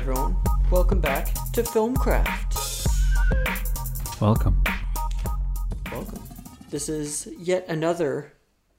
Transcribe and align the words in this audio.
everyone. 0.00 0.34
Welcome 0.70 0.98
back 0.98 1.34
to 1.52 1.62
Filmcraft. 1.62 2.86
Welcome. 4.18 4.64
Welcome. 5.92 6.22
This 6.70 6.88
is 6.88 7.28
yet 7.38 7.66
another 7.68 8.32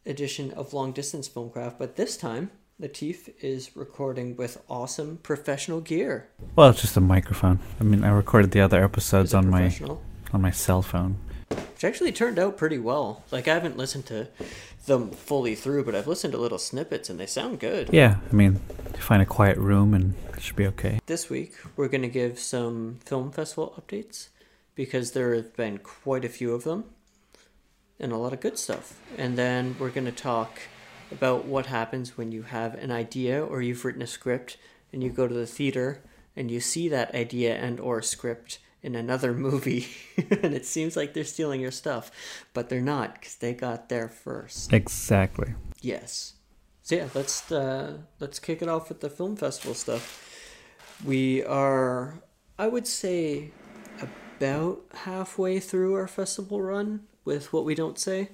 edition 0.03 0.49
of 0.53 0.73
Long 0.73 0.93
Distance 0.93 1.29
Filmcraft, 1.29 1.75
but 1.77 1.95
this 1.95 2.17
time 2.17 2.49
Latif 2.81 3.31
is 3.39 3.75
recording 3.77 4.35
with 4.35 4.63
awesome 4.67 5.17
professional 5.21 5.79
gear. 5.79 6.27
Well, 6.55 6.71
it's 6.71 6.81
just 6.81 6.97
a 6.97 7.01
microphone. 7.01 7.59
I 7.79 7.83
mean, 7.83 8.03
I 8.03 8.09
recorded 8.09 8.49
the 8.49 8.61
other 8.61 8.83
episodes 8.83 9.35
on 9.35 9.47
my 9.47 9.71
on 10.33 10.41
my 10.41 10.49
cell 10.49 10.81
phone. 10.81 11.17
Which 11.81 11.89
actually 11.89 12.11
turned 12.11 12.37
out 12.37 12.57
pretty 12.57 12.77
well. 12.77 13.23
Like 13.31 13.47
I 13.47 13.55
haven't 13.55 13.75
listened 13.75 14.05
to 14.05 14.27
them 14.85 15.09
fully 15.09 15.55
through, 15.55 15.83
but 15.83 15.95
I've 15.95 16.05
listened 16.05 16.31
to 16.33 16.37
little 16.37 16.59
snippets 16.59 17.09
and 17.09 17.19
they 17.19 17.25
sound 17.25 17.59
good. 17.59 17.89
Yeah, 17.91 18.17
I 18.31 18.35
mean, 18.35 18.57
find 18.99 19.19
a 19.19 19.25
quiet 19.25 19.57
room 19.57 19.95
and 19.95 20.13
it 20.35 20.43
should 20.43 20.55
be 20.55 20.67
okay. 20.67 20.99
This 21.07 21.27
week, 21.27 21.55
we're 21.75 21.87
going 21.87 22.03
to 22.03 22.07
give 22.07 22.37
some 22.37 22.99
film 23.03 23.31
festival 23.31 23.73
updates 23.81 24.27
because 24.75 25.13
there 25.13 25.33
have 25.33 25.55
been 25.55 25.79
quite 25.79 26.23
a 26.23 26.29
few 26.29 26.53
of 26.53 26.65
them 26.65 26.83
and 27.99 28.11
a 28.11 28.17
lot 28.17 28.31
of 28.33 28.41
good 28.41 28.59
stuff. 28.59 28.99
And 29.17 29.35
then 29.35 29.75
we're 29.79 29.89
going 29.89 30.05
to 30.05 30.11
talk 30.11 30.59
about 31.11 31.45
what 31.45 31.65
happens 31.65 32.15
when 32.15 32.31
you 32.31 32.43
have 32.43 32.75
an 32.75 32.91
idea 32.91 33.43
or 33.43 33.63
you've 33.63 33.83
written 33.83 34.03
a 34.03 34.07
script 34.07 34.55
and 34.93 35.01
you 35.01 35.09
go 35.09 35.27
to 35.27 35.33
the 35.33 35.47
theater 35.47 36.03
and 36.35 36.51
you 36.51 36.59
see 36.59 36.87
that 36.89 37.15
idea 37.15 37.55
and 37.55 37.79
or 37.79 38.03
script 38.03 38.59
in 38.83 38.95
another 38.95 39.33
movie 39.33 39.87
and 40.17 40.53
it 40.53 40.65
seems 40.65 40.95
like 40.97 41.13
they're 41.13 41.23
stealing 41.23 41.61
your 41.61 41.71
stuff, 41.71 42.11
but 42.53 42.69
they're 42.69 42.81
not 42.81 43.15
because 43.15 43.35
they 43.35 43.53
got 43.53 43.89
there 43.89 44.09
first. 44.09 44.73
Exactly. 44.73 45.53
Yes. 45.81 46.33
So 46.81 46.95
yeah, 46.95 47.07
let's 47.13 47.51
uh, 47.51 47.99
let's 48.19 48.39
kick 48.39 48.61
it 48.61 48.67
off 48.67 48.89
with 48.89 49.01
the 49.01 49.09
film 49.09 49.35
festival 49.35 49.73
stuff. 49.73 50.27
We 51.05 51.43
are, 51.43 52.21
I 52.57 52.67
would 52.67 52.87
say, 52.87 53.51
about 54.37 54.81
halfway 55.05 55.59
through 55.59 55.93
our 55.95 56.07
festival 56.07 56.61
run 56.61 57.01
with 57.23 57.53
what 57.53 57.65
we 57.65 57.75
don't 57.75 57.99
say. 57.99 58.29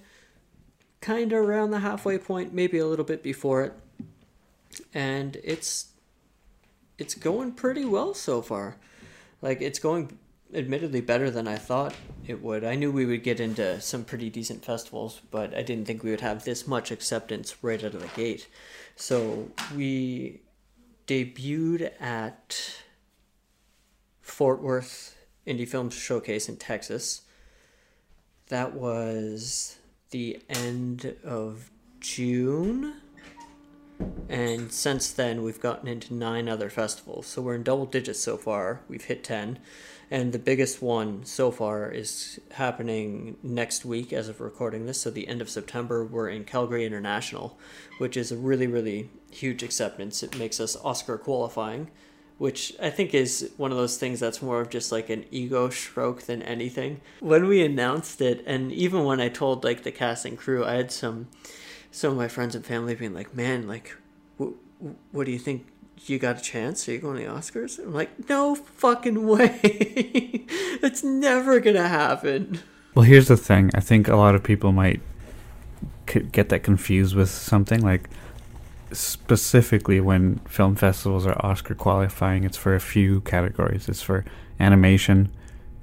Kind 1.02 1.34
of 1.34 1.40
around 1.40 1.72
the 1.72 1.80
halfway 1.80 2.18
point, 2.18 2.54
maybe 2.54 2.78
a 2.78 2.88
little 2.88 3.06
bit 3.06 3.22
before 3.22 3.64
it, 3.64 3.74
and 4.94 5.38
it's 5.44 5.92
it's 6.98 7.14
going 7.14 7.52
pretty 7.52 7.86
well 7.86 8.14
so 8.14 8.42
far. 8.42 8.78
Like 9.42 9.62
it's 9.62 9.80
going 9.80 10.18
admittedly 10.54 11.02
better 11.02 11.30
than 11.30 11.48
I 11.48 11.58
thought 11.58 11.94
it 12.26 12.42
would. 12.42 12.64
I 12.64 12.76
knew 12.76 12.92
we 12.92 13.06
would 13.06 13.24
get 13.24 13.40
into 13.40 13.82
some 13.82 14.04
pretty 14.04 14.30
decent 14.30 14.64
festivals, 14.64 15.22
but 15.32 15.56
I 15.56 15.62
didn't 15.62 15.86
think 15.86 16.04
we 16.04 16.12
would 16.12 16.22
have 16.22 16.44
this 16.44 16.68
much 16.68 16.92
acceptance 16.92 17.56
right 17.62 17.84
out 17.84 17.94
of 17.94 18.02
the 18.02 18.08
gate. 18.10 18.48
So 18.96 19.52
we 19.76 20.42
debuted 21.06 21.92
at 22.02 22.82
Fort 24.22 24.62
Worth 24.62 25.16
Indie 25.46 25.68
Film 25.68 25.90
Showcase 25.90 26.50
in 26.50 26.58
Texas. 26.58 27.22
That 28.48 28.74
was 28.74 29.78
the 30.12 30.42
end 30.50 31.16
of 31.24 31.72
June. 32.00 32.96
And 34.30 34.72
since 34.72 35.12
then, 35.12 35.44
we've 35.44 35.62
gotten 35.62 35.88
into 35.88 36.14
nine 36.14 36.50
other 36.50 36.70
festivals. 36.70 37.28
So 37.28 37.42
we're 37.42 37.56
in 37.56 37.64
double 37.64 37.86
digits 37.86 38.20
so 38.20 38.38
far. 38.38 38.82
We've 38.88 39.04
hit 39.04 39.24
10. 39.24 39.60
And 40.10 40.32
the 40.32 40.40
biggest 40.40 40.82
one 40.82 41.26
so 41.26 41.52
far 41.52 41.92
is 41.92 42.40
happening 42.52 43.38
next 43.44 43.84
week 43.84 44.14
as 44.14 44.30
of 44.30 44.40
recording 44.40 44.86
this. 44.86 45.02
So, 45.02 45.10
the 45.10 45.28
end 45.28 45.42
of 45.42 45.50
September, 45.50 46.06
we're 46.06 46.30
in 46.30 46.46
Calgary 46.46 46.86
International, 46.86 47.58
which 47.98 48.16
is 48.16 48.32
a 48.32 48.38
really, 48.38 48.68
really 48.68 49.10
huge 49.32 49.64
acceptance. 49.64 50.24
It 50.24 50.38
makes 50.38 50.62
us 50.62 50.78
Oscar 50.78 51.18
qualifying, 51.18 51.92
which 52.38 52.74
I 52.82 52.90
think 52.90 53.14
is 53.14 53.52
one 53.58 53.72
of 53.72 53.78
those 53.78 53.98
things 53.98 54.22
that's 54.22 54.42
more 54.42 54.62
of 54.62 54.70
just 54.70 54.94
like 54.94 55.10
an 55.10 55.26
ego 55.30 55.70
stroke 55.70 56.24
than 56.24 56.42
anything. 56.42 57.02
When 57.20 57.46
we 57.48 57.62
announced 57.62 58.22
it, 58.22 58.44
and 58.48 58.72
even 58.72 59.04
when 59.04 59.20
I 59.20 59.28
told 59.28 59.66
like 59.66 59.84
the 59.84 59.92
cast 59.92 60.24
and 60.24 60.38
crew, 60.38 60.64
I 60.64 60.76
had 60.76 60.92
some 60.92 61.28
some 61.92 62.12
of 62.12 62.18
my 62.18 62.30
friends 62.30 62.56
and 62.56 62.66
family 62.66 62.96
being 62.96 63.14
like, 63.14 63.36
"Man, 63.36 63.68
like, 63.68 63.98
what 64.38 65.26
do 65.26 65.32
you 65.32 65.40
think? 65.40 65.66
You 66.06 66.20
got 66.20 66.38
a 66.38 66.42
chance? 66.42 66.88
Are 66.88 66.92
you 66.92 67.00
going 67.00 67.18
to 67.18 67.24
the 67.24 67.32
Oscars?" 67.32 67.80
I'm 67.80 67.94
like, 67.94 68.30
"No 68.30 68.56
fucking 68.56 69.26
way! 69.34 69.60
it's 70.84 71.04
never 71.04 71.60
gonna 71.60 71.88
happen." 71.88 72.60
Well, 72.96 73.04
here's 73.04 73.28
the 73.28 73.38
thing. 73.38 73.72
I 73.74 73.80
think 73.80 74.08
a 74.08 74.16
lot 74.16 74.36
of 74.36 74.44
people 74.44 74.72
might 74.72 75.02
get 76.06 76.50
that 76.50 76.64
confused 76.64 77.16
with 77.16 77.30
something 77.30 77.82
like 77.82 78.10
specifically 78.92 80.00
when 80.00 80.38
film 80.48 80.76
festivals 80.76 81.26
are 81.26 81.36
Oscar 81.46 81.76
qualifying, 81.76 82.44
it's 82.44 82.58
for 82.58 82.74
a 82.76 82.80
few 82.80 83.22
categories. 83.22 83.90
It's 83.90 84.02
for 84.02 84.24
animation, 84.60 85.30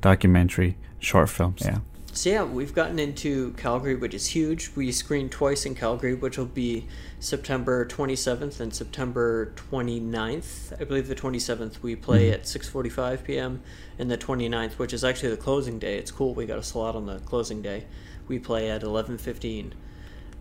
documentary, 0.00 0.76
short 0.98 1.28
films. 1.28 1.62
Yeah. 1.64 1.78
So 2.14 2.30
yeah, 2.30 2.44
we've 2.44 2.72
gotten 2.72 3.00
into 3.00 3.54
Calgary, 3.54 3.96
which 3.96 4.14
is 4.14 4.28
huge. 4.28 4.70
We 4.76 4.92
screened 4.92 5.32
twice 5.32 5.66
in 5.66 5.74
Calgary, 5.74 6.14
which 6.14 6.38
will 6.38 6.46
be 6.46 6.86
September 7.18 7.84
27th 7.84 8.60
and 8.60 8.72
September 8.72 9.52
29th. 9.56 10.80
I 10.80 10.84
believe 10.84 11.08
the 11.08 11.16
27th 11.16 11.82
we 11.82 11.96
play 11.96 12.30
at 12.30 12.44
6:45 12.44 13.24
p.m. 13.24 13.62
and 13.98 14.08
the 14.08 14.16
29th, 14.16 14.78
which 14.78 14.92
is 14.92 15.02
actually 15.02 15.30
the 15.30 15.36
closing 15.36 15.80
day. 15.80 15.98
It's 15.98 16.12
cool. 16.12 16.34
We 16.34 16.46
got 16.46 16.56
a 16.56 16.62
slot 16.62 16.94
on 16.94 17.06
the 17.06 17.18
closing 17.18 17.62
day. 17.62 17.86
We 18.28 18.38
play 18.38 18.70
at 18.70 18.82
11:15. 18.82 19.72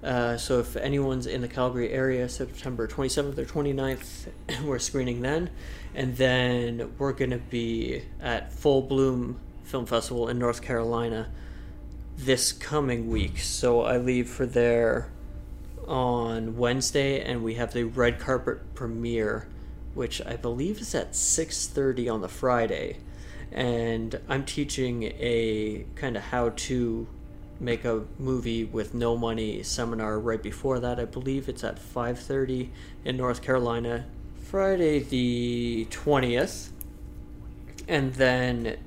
Uh, 0.03 0.37
so 0.37 0.59
if 0.59 0.75
anyone's 0.75 1.25
in 1.25 1.41
the 1.41 1.47
Calgary 1.47 1.89
area, 1.89 2.29
September 2.29 2.87
27th 2.87 3.35
or 3.35 3.45
29th, 3.45 4.27
we're 4.63 4.77
screening 4.77 5.21
then, 5.21 5.49
and 5.95 6.17
then 6.17 6.93
we're 6.99 7.13
gonna 7.13 7.39
be 7.39 8.03
at 8.21 8.53
Full 8.53 8.83
Bloom 8.83 9.39
Film 9.63 9.87
Festival 9.87 10.29
in 10.29 10.37
North 10.37 10.61
Carolina 10.61 11.31
this 12.17 12.51
coming 12.51 13.09
week. 13.09 13.39
So 13.39 13.81
I 13.81 13.97
leave 13.97 14.29
for 14.29 14.45
there 14.45 15.09
on 15.87 16.57
Wednesday, 16.57 17.21
and 17.21 17.43
we 17.43 17.55
have 17.55 17.73
the 17.73 17.83
red 17.83 18.19
carpet 18.19 18.73
premiere, 18.75 19.47
which 19.93 20.21
I 20.25 20.35
believe 20.37 20.79
is 20.79 20.95
at 20.95 21.15
6:30 21.15 22.07
on 22.07 22.21
the 22.21 22.29
Friday, 22.29 22.97
and 23.51 24.19
I'm 24.29 24.45
teaching 24.45 25.03
a 25.03 25.85
kind 25.95 26.15
of 26.15 26.23
how 26.23 26.49
to 26.49 27.07
make 27.59 27.85
a 27.85 28.03
movie 28.17 28.63
with 28.63 28.93
no 28.93 29.15
money 29.15 29.61
seminar 29.63 30.19
right 30.19 30.41
before 30.41 30.79
that. 30.79 30.99
I 30.99 31.05
believe 31.05 31.47
it's 31.47 31.63
at 31.63 31.79
5:30 31.79 32.71
in 33.05 33.17
North 33.17 33.41
Carolina, 33.41 34.05
Friday 34.41 34.99
the 34.99 35.87
20th, 35.89 36.71
and 37.87 38.13
then 38.15 38.77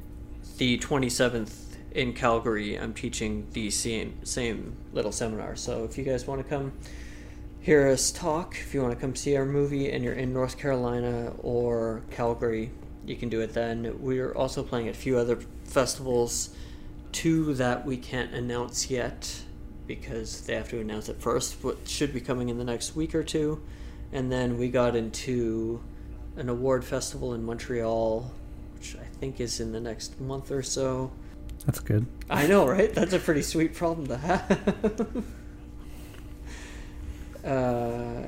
the 0.59 0.79
27th 0.79 1.66
in 1.97 2.13
Calgary. 2.13 2.79
I'm 2.79 2.93
teaching 2.93 3.49
the 3.53 3.71
same 3.71 4.25
same 4.25 4.77
little 4.93 5.13
seminar. 5.13 5.57
So 5.57 5.85
if 5.85 5.97
you 5.97 6.05
guys 6.05 6.27
want 6.27 6.43
to 6.43 6.49
come 6.49 6.73
hear 7.61 7.89
us 7.89 8.13
talk, 8.13 8.55
if 8.61 8.75
you 8.75 8.83
want 8.83 8.95
to 8.95 9.01
come 9.01 9.17
see 9.17 9.35
our 9.37 9.47
movie 9.47 9.91
and 9.91 10.05
you're 10.05 10.13
in 10.13 10.33
North 10.33 10.59
Carolina 10.59 11.33
or 11.39 12.03
Calgary, 12.11 12.71
you 13.07 13.17
can 13.17 13.31
do 13.31 13.41
it 13.41 13.55
then. 13.55 13.97
We're 13.99 14.33
also 14.33 14.63
playing 14.63 14.89
at 14.89 14.95
a 14.95 14.99
few 14.99 15.17
other 15.17 15.39
festivals 15.65 16.55
two 17.13 17.55
that 17.55 17.87
we 17.87 17.97
can't 17.97 18.33
announce 18.35 18.91
yet 18.91 19.43
because 19.87 20.43
they 20.43 20.55
have 20.55 20.69
to 20.69 20.81
announce 20.81 21.09
it 21.09 21.17
first, 21.19 21.63
but 21.63 21.89
should 21.89 22.13
be 22.13 22.21
coming 22.21 22.51
in 22.51 22.59
the 22.59 22.65
next 22.65 22.95
week 22.95 23.15
or 23.15 23.23
two. 23.23 23.63
And 24.13 24.31
then 24.31 24.59
we 24.59 24.69
got 24.69 24.95
into 24.95 25.83
an 26.37 26.51
award 26.51 26.85
festival 26.85 27.33
in 27.33 27.43
Montreal, 27.43 28.31
which 28.75 28.97
I 28.97 29.05
think 29.19 29.41
is 29.41 29.61
in 29.61 29.73
the 29.73 29.81
next 29.81 30.21
month 30.21 30.51
or 30.51 30.63
so. 30.63 31.11
That's 31.67 31.81
good. 31.81 32.07
I 32.31 32.47
know, 32.47 32.67
right? 32.67 32.95
That's 32.95 33.13
a 33.13 33.19
pretty 33.19 33.43
sweet 33.43 33.75
problem 33.75 34.07
to 34.07 34.17
have. 34.17 35.25
uh, 37.45 38.23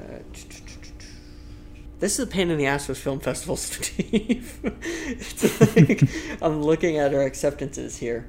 this 2.01 2.19
is 2.19 2.21
a 2.21 2.27
pain 2.27 2.51
in 2.51 2.59
the 2.59 2.67
ass 2.67 2.89
with 2.89 2.99
film 2.99 3.21
festivals, 3.21 3.61
Steve. 3.63 4.59
it's 4.65 5.77
like 5.77 6.03
I'm 6.43 6.63
looking 6.63 6.99
at 6.99 7.15
our 7.15 7.23
acceptances 7.23 7.99
here. 7.99 8.29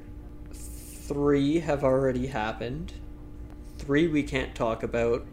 Three 0.52 1.58
have 1.60 1.82
already 1.82 2.28
happened. 2.28 2.92
Three 3.78 4.06
we 4.06 4.22
can't 4.22 4.54
talk 4.54 4.84
about, 4.84 5.26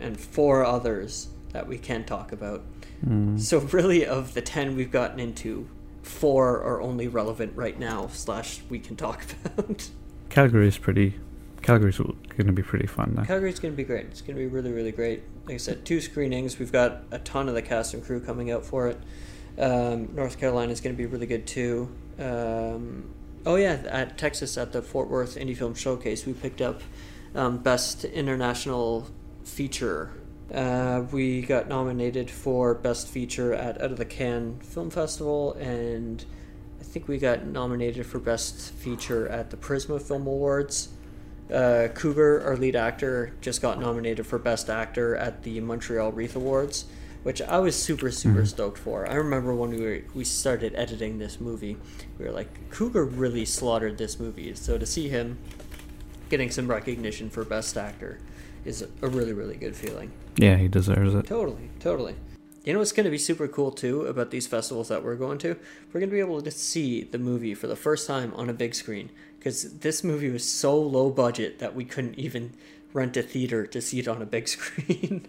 and 0.00 0.18
four 0.18 0.64
others 0.64 1.28
that 1.52 1.68
we 1.68 1.78
can 1.78 2.04
talk 2.04 2.32
about. 2.32 2.62
Mm. 3.06 3.38
So 3.40 3.58
really, 3.58 4.04
of 4.04 4.34
the 4.34 4.42
ten 4.42 4.74
we've 4.74 4.90
gotten 4.90 5.20
into, 5.20 5.68
four 6.04 6.62
are 6.62 6.80
only 6.80 7.08
relevant 7.08 7.56
right 7.56 7.78
now. 7.78 8.08
Slash, 8.08 8.60
we 8.68 8.78
can 8.78 8.96
talk 8.96 9.24
about. 9.44 9.88
Calgary 10.28 10.68
is 10.68 10.78
pretty. 10.78 11.14
Calgary's 11.62 11.96
going 11.98 12.46
to 12.46 12.52
be 12.52 12.62
pretty 12.62 12.86
fun. 12.86 13.14
Though. 13.14 13.24
Calgary's 13.24 13.58
going 13.58 13.72
to 13.72 13.76
be 13.76 13.84
great. 13.84 14.06
It's 14.06 14.20
going 14.20 14.36
to 14.36 14.40
be 14.40 14.46
really, 14.46 14.70
really 14.70 14.92
great. 14.92 15.22
Like 15.46 15.54
I 15.54 15.58
said, 15.58 15.84
two 15.84 16.00
screenings. 16.00 16.58
We've 16.58 16.72
got 16.72 17.02
a 17.10 17.18
ton 17.18 17.48
of 17.48 17.54
the 17.54 17.62
cast 17.62 17.94
and 17.94 18.04
crew 18.04 18.20
coming 18.20 18.50
out 18.50 18.66
for 18.66 18.88
it. 18.88 19.00
Um, 19.58 20.14
North 20.14 20.38
Carolina 20.38 20.72
is 20.72 20.80
going 20.80 20.94
to 20.94 20.98
be 20.98 21.06
really 21.06 21.26
good 21.26 21.46
too. 21.46 21.88
Um, 22.18 23.14
oh 23.46 23.56
yeah, 23.56 23.82
at 23.86 24.18
Texas 24.18 24.58
at 24.58 24.72
the 24.72 24.82
Fort 24.82 25.08
Worth 25.08 25.36
Indie 25.36 25.56
Film 25.56 25.74
Showcase, 25.74 26.26
we 26.26 26.32
picked 26.32 26.60
up 26.60 26.82
um, 27.34 27.58
best 27.58 28.04
international 28.04 29.08
feature 29.44 30.10
Uh, 30.52 31.04
we 31.10 31.42
got 31.42 31.68
nominated 31.68 32.30
for 32.30 32.74
Best 32.74 33.08
Feature 33.08 33.54
at 33.54 33.80
Out 33.80 33.92
of 33.92 33.96
the 33.96 34.04
Can 34.04 34.58
Film 34.60 34.90
Festival, 34.90 35.54
and 35.54 36.24
I 36.80 36.84
think 36.84 37.08
we 37.08 37.18
got 37.18 37.46
nominated 37.46 38.06
for 38.06 38.18
Best 38.18 38.72
Feature 38.74 39.26
at 39.28 39.50
the 39.50 39.56
Prisma 39.56 40.00
Film 40.00 40.26
Awards. 40.26 40.90
Uh, 41.52 41.88
Cougar, 41.94 42.42
our 42.44 42.56
lead 42.56 42.76
actor, 42.76 43.32
just 43.40 43.60
got 43.62 43.78
nominated 43.80 44.26
for 44.26 44.38
Best 44.38 44.70
Actor 44.70 45.16
at 45.16 45.42
the 45.42 45.60
Montreal 45.60 46.12
Wreath 46.12 46.36
Awards, 46.36 46.86
which 47.22 47.42
I 47.42 47.58
was 47.58 47.74
super, 47.74 48.10
super 48.10 48.42
Mhm. 48.42 48.46
stoked 48.46 48.78
for. 48.78 49.08
I 49.08 49.14
remember 49.14 49.54
when 49.54 49.70
we 49.70 49.80
were, 49.80 50.00
we 50.14 50.24
started 50.24 50.74
editing 50.74 51.18
this 51.18 51.40
movie, 51.40 51.76
we 52.18 52.24
were 52.26 52.30
like, 52.32 52.70
Cougar 52.70 53.04
really 53.04 53.44
slaughtered 53.44 53.98
this 53.98 54.18
movie. 54.20 54.54
So 54.54 54.78
to 54.78 54.86
see 54.86 55.08
him 55.08 55.38
getting 56.30 56.50
some 56.50 56.68
recognition 56.68 57.28
for 57.28 57.44
Best 57.44 57.76
Actor 57.76 58.20
is 58.64 58.86
a 59.02 59.08
really, 59.08 59.32
really 59.32 59.56
good 59.56 59.76
feeling. 59.76 60.10
Yeah, 60.36 60.56
he 60.56 60.68
deserves 60.68 61.14
it. 61.14 61.26
Totally, 61.26 61.70
totally. 61.80 62.14
You 62.64 62.72
know 62.72 62.78
what's 62.78 62.92
going 62.92 63.04
to 63.04 63.10
be 63.10 63.18
super 63.18 63.46
cool 63.46 63.70
too 63.70 64.06
about 64.06 64.30
these 64.30 64.46
festivals 64.46 64.88
that 64.88 65.04
we're 65.04 65.16
going 65.16 65.38
to? 65.38 65.56
We're 65.92 66.00
going 66.00 66.08
to 66.10 66.14
be 66.14 66.20
able 66.20 66.40
to 66.40 66.50
see 66.50 67.02
the 67.02 67.18
movie 67.18 67.54
for 67.54 67.66
the 67.66 67.76
first 67.76 68.06
time 68.06 68.32
on 68.34 68.48
a 68.48 68.54
big 68.54 68.74
screen 68.74 69.10
because 69.38 69.78
this 69.80 70.02
movie 70.02 70.30
was 70.30 70.48
so 70.48 70.76
low 70.80 71.10
budget 71.10 71.58
that 71.58 71.74
we 71.74 71.84
couldn't 71.84 72.18
even 72.18 72.54
rent 72.94 73.16
a 73.18 73.22
theater 73.22 73.66
to 73.66 73.80
see 73.82 73.98
it 74.00 74.08
on 74.08 74.22
a 74.22 74.26
big 74.26 74.48
screen. 74.54 75.26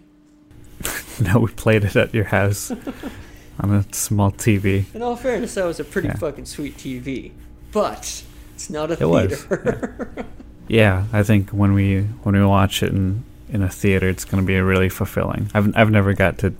no, 1.20 1.40
we 1.40 1.48
played 1.52 1.84
it 1.84 1.94
at 1.96 2.14
your 2.14 2.24
house 2.24 2.70
on 3.60 3.70
a 3.74 3.84
small 3.92 4.32
TV. 4.32 4.92
In 4.94 5.02
all 5.02 5.16
fairness, 5.16 5.54
that 5.54 5.66
was 5.66 5.78
a 5.78 5.84
pretty 5.84 6.08
Yeah. 6.08 6.16
fucking 6.16 6.46
sweet 6.46 6.78
TV, 6.78 7.32
but 7.70 8.24
it's 8.54 8.70
not 8.70 8.90
a 8.90 8.94
It 8.94 9.06
was, 9.06 9.44
theater. 9.44 10.24
Yeah, 10.68 11.04
I 11.12 11.22
think 11.22 11.50
when 11.50 11.74
we 11.74 12.02
when 12.22 12.34
we 12.34 12.44
watch 12.44 12.82
it 12.82 12.92
in 12.92 13.24
in 13.48 13.62
a 13.62 13.68
theater, 13.68 14.08
it's 14.08 14.24
going 14.24 14.42
to 14.42 14.46
be 14.46 14.58
really 14.60 14.88
fulfilling. 14.88 15.50
I've 15.54 15.76
I've 15.76 15.90
never 15.90 16.12
got 16.14 16.38
to 16.38 16.54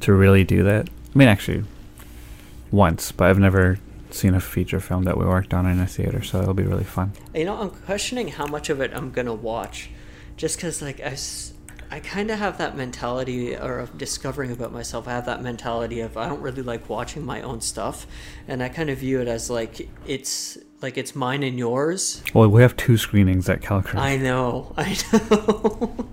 to 0.00 0.12
really 0.12 0.44
do 0.44 0.62
that. 0.64 0.88
I 0.88 1.18
mean, 1.18 1.28
actually, 1.28 1.64
once, 2.70 3.12
but 3.12 3.28
I've 3.28 3.38
never 3.38 3.78
seen 4.10 4.34
a 4.34 4.40
feature 4.40 4.80
film 4.80 5.04
that 5.04 5.16
we 5.16 5.24
worked 5.24 5.52
on 5.52 5.66
in 5.66 5.80
a 5.80 5.86
theater, 5.86 6.22
so 6.22 6.40
it'll 6.40 6.54
be 6.54 6.62
really 6.62 6.84
fun. 6.84 7.12
You 7.34 7.44
know, 7.44 7.56
I'm 7.60 7.70
questioning 7.70 8.28
how 8.28 8.46
much 8.46 8.70
of 8.70 8.80
it 8.80 8.92
I'm 8.94 9.10
gonna 9.10 9.34
watch, 9.34 9.90
just 10.36 10.56
because 10.56 10.82
like 10.82 11.00
I, 11.00 11.16
I 11.90 12.00
kind 12.00 12.30
of 12.30 12.38
have 12.38 12.58
that 12.58 12.76
mentality, 12.76 13.56
or 13.56 13.78
of 13.78 13.98
discovering 13.98 14.52
about 14.52 14.72
myself. 14.72 15.08
I 15.08 15.12
have 15.12 15.26
that 15.26 15.42
mentality 15.42 16.00
of 16.00 16.16
I 16.16 16.28
don't 16.28 16.40
really 16.40 16.62
like 16.62 16.88
watching 16.88 17.24
my 17.24 17.42
own 17.42 17.60
stuff, 17.60 18.06
and 18.46 18.62
I 18.62 18.68
kind 18.68 18.90
of 18.90 18.98
view 18.98 19.20
it 19.20 19.28
as 19.28 19.50
like 19.50 19.88
it's 20.06 20.58
like 20.82 20.96
it's 20.98 21.14
mine 21.14 21.42
and 21.42 21.58
yours. 21.58 22.22
Well, 22.34 22.48
we 22.48 22.62
have 22.62 22.76
two 22.76 22.96
screenings 22.96 23.48
at 23.48 23.62
Calgary. 23.62 23.98
I 23.98 24.16
know, 24.16 24.72
I 24.76 24.96
know. 25.12 26.06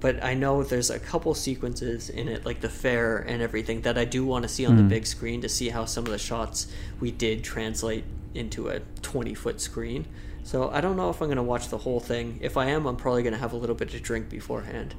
but 0.00 0.22
I 0.22 0.34
know 0.34 0.62
there's 0.62 0.90
a 0.90 0.98
couple 0.98 1.34
sequences 1.34 2.10
in 2.10 2.28
it, 2.28 2.44
like 2.44 2.60
the 2.60 2.68
fair 2.68 3.18
and 3.18 3.40
everything, 3.42 3.82
that 3.82 3.96
I 3.96 4.04
do 4.04 4.24
want 4.24 4.42
to 4.42 4.48
see 4.48 4.66
on 4.66 4.76
the 4.76 4.82
Mm. 4.82 4.88
big 4.88 5.06
screen 5.06 5.40
to 5.42 5.48
see 5.48 5.68
how 5.70 5.84
some 5.84 6.04
of 6.04 6.10
the 6.10 6.18
shots 6.18 6.66
we 7.00 7.10
did 7.10 7.42
translate 7.44 8.04
into 8.34 8.68
a 8.68 8.80
20 9.02 9.34
foot 9.34 9.60
screen. 9.60 10.06
So 10.42 10.68
I 10.70 10.80
don't 10.82 10.96
know 10.96 11.08
if 11.08 11.22
I'm 11.22 11.28
going 11.28 11.36
to 11.36 11.42
watch 11.42 11.68
the 11.68 11.78
whole 11.78 12.00
thing. 12.00 12.38
If 12.42 12.56
I 12.58 12.66
am, 12.66 12.84
I'm 12.86 12.96
probably 12.96 13.22
going 13.22 13.32
to 13.32 13.38
have 13.38 13.52
a 13.54 13.56
little 13.56 13.74
bit 13.76 13.90
to 13.90 14.00
drink 14.00 14.28
beforehand. 14.28 14.94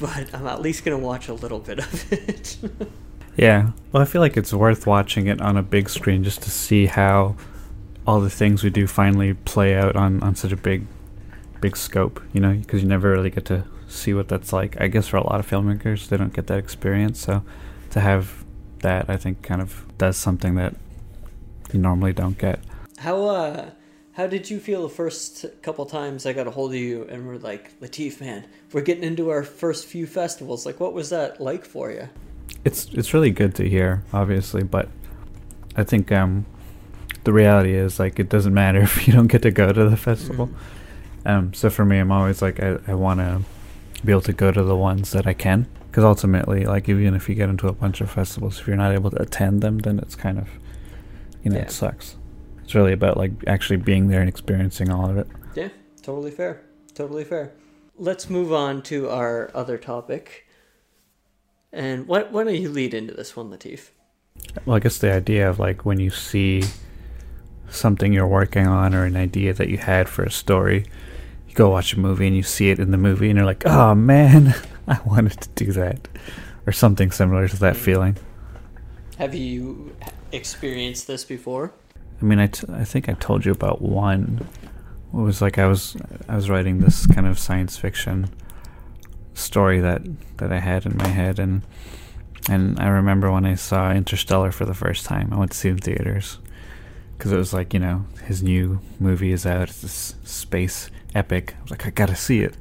But 0.00 0.34
I'm 0.34 0.46
at 0.46 0.60
least 0.60 0.84
going 0.84 0.98
to 0.98 1.02
watch 1.02 1.28
a 1.28 1.34
little 1.34 1.58
bit 1.60 1.78
of 1.78 2.12
it. 2.12 2.56
Yeah. 3.38 3.72
Well, 3.92 4.02
I 4.02 4.06
feel 4.06 4.22
like 4.22 4.38
it's 4.38 4.54
worth 4.54 4.86
watching 4.86 5.26
it 5.26 5.42
on 5.42 5.58
a 5.58 5.62
big 5.62 5.90
screen 5.90 6.24
just 6.24 6.40
to 6.44 6.50
see 6.50 6.86
how 6.86 7.36
all 8.06 8.20
the 8.20 8.30
things 8.30 8.62
we 8.62 8.70
do 8.70 8.86
finally 8.86 9.34
play 9.34 9.74
out 9.74 9.96
on, 9.96 10.22
on 10.22 10.34
such 10.34 10.52
a 10.52 10.56
big, 10.56 10.86
big 11.60 11.76
scope, 11.76 12.22
you 12.32 12.40
know, 12.40 12.54
because 12.54 12.82
you 12.82 12.88
never 12.88 13.10
really 13.10 13.30
get 13.30 13.44
to 13.46 13.64
see 13.88 14.14
what 14.14 14.28
that's 14.28 14.52
like. 14.52 14.80
I 14.80 14.88
guess 14.88 15.08
for 15.08 15.16
a 15.16 15.24
lot 15.24 15.40
of 15.40 15.48
filmmakers, 15.48 16.08
they 16.08 16.16
don't 16.16 16.32
get 16.32 16.46
that 16.46 16.58
experience. 16.58 17.20
So 17.20 17.42
to 17.90 18.00
have 18.00 18.44
that, 18.80 19.10
I 19.10 19.16
think, 19.16 19.42
kind 19.42 19.60
of 19.60 19.84
does 19.98 20.16
something 20.16 20.54
that 20.54 20.74
you 21.72 21.80
normally 21.80 22.12
don't 22.12 22.38
get. 22.38 22.60
how, 22.98 23.24
uh,. 23.24 23.70
How 24.12 24.26
did 24.26 24.48
you 24.48 24.60
feel 24.60 24.82
the 24.82 24.88
first 24.88 25.44
couple 25.60 25.84
times 25.84 26.24
I 26.24 26.32
got 26.32 26.46
a 26.46 26.50
hold 26.50 26.70
of 26.70 26.78
you 26.78 27.02
and 27.10 27.26
we're 27.26 27.36
like, 27.36 27.78
Latif, 27.80 28.18
man, 28.18 28.46
we're 28.72 28.80
getting 28.80 29.04
into 29.04 29.28
our 29.28 29.42
first 29.42 29.84
few 29.84 30.06
festivals. 30.06 30.64
Like, 30.64 30.80
what 30.80 30.94
was 30.94 31.10
that 31.10 31.38
like 31.38 31.66
for 31.66 31.90
you? 31.90 32.08
It's 32.64 32.86
it's 32.94 33.12
really 33.12 33.30
good 33.30 33.54
to 33.56 33.68
hear, 33.68 34.04
obviously, 34.14 34.62
but 34.62 34.88
I 35.76 35.84
think 35.84 36.10
um, 36.12 36.46
the 37.26 37.32
reality 37.32 37.74
is 37.74 37.98
like 37.98 38.18
it 38.20 38.28
doesn't 38.28 38.54
matter 38.54 38.80
if 38.82 39.06
you 39.06 39.12
don't 39.12 39.26
get 39.26 39.42
to 39.42 39.50
go 39.50 39.72
to 39.72 39.88
the 39.90 39.96
festival. 39.96 40.48
Um, 41.26 41.52
so 41.52 41.68
for 41.70 41.84
me, 41.84 41.98
I'm 41.98 42.12
always 42.12 42.40
like 42.40 42.62
I, 42.62 42.78
I 42.86 42.94
want 42.94 43.18
to 43.20 43.42
be 44.04 44.12
able 44.12 44.22
to 44.22 44.32
go 44.32 44.52
to 44.52 44.62
the 44.62 44.76
ones 44.76 45.10
that 45.10 45.26
I 45.26 45.34
can, 45.34 45.66
because 45.88 46.04
ultimately, 46.04 46.64
like 46.64 46.88
even 46.88 47.14
if 47.14 47.28
you 47.28 47.34
get 47.34 47.48
into 47.48 47.66
a 47.66 47.72
bunch 47.72 48.00
of 48.00 48.10
festivals, 48.10 48.60
if 48.60 48.66
you're 48.68 48.76
not 48.76 48.92
able 48.94 49.10
to 49.10 49.20
attend 49.20 49.60
them, 49.60 49.78
then 49.78 49.98
it's 49.98 50.14
kind 50.14 50.38
of, 50.38 50.48
you 51.42 51.50
know, 51.50 51.56
Yeah. 51.56 51.64
it 51.64 51.72
sucks. 51.72 52.16
It's 52.62 52.74
really 52.76 52.92
about 52.92 53.16
like 53.16 53.32
actually 53.46 53.78
being 53.78 54.06
there 54.08 54.20
and 54.20 54.28
experiencing 54.28 54.90
all 54.90 55.10
of 55.10 55.16
it. 55.18 55.26
Yeah, 55.56 55.68
totally 56.02 56.30
fair. 56.30 56.62
Totally 56.94 57.24
fair. 57.24 57.52
Let's 57.98 58.30
move 58.30 58.52
on 58.52 58.82
to 58.82 59.10
our 59.10 59.50
other 59.52 59.78
topic. 59.78 60.46
And 61.72 62.06
what 62.06 62.30
why 62.30 62.44
don't 62.44 62.54
you 62.54 62.68
lead 62.70 62.94
into 62.94 63.14
this 63.14 63.34
one, 63.36 63.50
Latif? 63.50 63.90
Well, 64.64 64.76
I 64.76 64.80
guess 64.80 64.98
the 64.98 65.12
idea 65.12 65.48
of 65.50 65.58
like 65.58 65.84
when 65.84 65.98
you 65.98 66.10
see 66.10 66.62
something 67.70 68.12
you're 68.12 68.26
working 68.26 68.66
on 68.66 68.94
or 68.94 69.04
an 69.04 69.16
idea 69.16 69.52
that 69.54 69.68
you 69.68 69.78
had 69.78 70.08
for 70.08 70.24
a 70.24 70.30
story, 70.30 70.84
you 71.48 71.54
go 71.54 71.70
watch 71.70 71.94
a 71.94 71.98
movie 71.98 72.26
and 72.26 72.36
you 72.36 72.42
see 72.42 72.70
it 72.70 72.78
in 72.78 72.90
the 72.90 72.96
movie 72.96 73.28
and 73.28 73.36
you're 73.36 73.46
like, 73.46 73.66
oh 73.66 73.94
man, 73.94 74.54
I 74.88 75.00
wanted 75.04 75.40
to 75.40 75.48
do 75.64 75.72
that. 75.72 76.08
Or 76.66 76.72
something 76.72 77.12
similar 77.12 77.46
to 77.48 77.56
that 77.60 77.76
hmm. 77.76 77.82
feeling. 77.82 78.16
Have 79.18 79.34
you 79.34 79.94
experienced 80.32 81.06
this 81.06 81.24
before? 81.24 81.72
I 82.20 82.24
mean, 82.24 82.38
I, 82.38 82.48
t- 82.48 82.66
I 82.72 82.84
think 82.84 83.08
I 83.08 83.12
told 83.14 83.44
you 83.44 83.52
about 83.52 83.80
one. 83.80 84.46
It 85.12 85.16
was 85.16 85.40
like 85.40 85.58
I 85.58 85.66
was 85.66 85.96
I 86.28 86.34
was 86.34 86.50
writing 86.50 86.80
this 86.80 87.06
kind 87.06 87.26
of 87.26 87.38
science 87.38 87.78
fiction 87.78 88.28
story 89.34 89.80
that 89.80 90.02
that 90.38 90.52
I 90.52 90.58
had 90.58 90.84
in 90.84 90.96
my 90.96 91.08
head, 91.08 91.38
and 91.38 91.62
and 92.48 92.78
I 92.80 92.88
remember 92.88 93.30
when 93.30 93.46
I 93.46 93.54
saw 93.54 93.92
Interstellar 93.92 94.50
for 94.50 94.64
the 94.64 94.74
first 94.74 95.06
time. 95.06 95.32
I 95.32 95.36
went 95.36 95.52
to 95.52 95.56
see 95.56 95.68
it 95.68 95.72
in 95.72 95.78
theaters 95.78 96.38
because 97.16 97.32
it 97.32 97.36
was 97.36 97.52
like 97.52 97.72
you 97.72 97.80
know 97.80 98.06
his 98.24 98.42
new 98.42 98.80
movie 98.98 99.32
is 99.32 99.46
out. 99.46 99.68
It's 99.68 99.82
this 99.82 100.14
space 100.24 100.90
epic. 101.14 101.54
I 101.58 101.62
was 101.62 101.70
like, 101.70 101.86
I 101.86 101.90
gotta 101.90 102.16
see 102.16 102.40
it, 102.40 102.56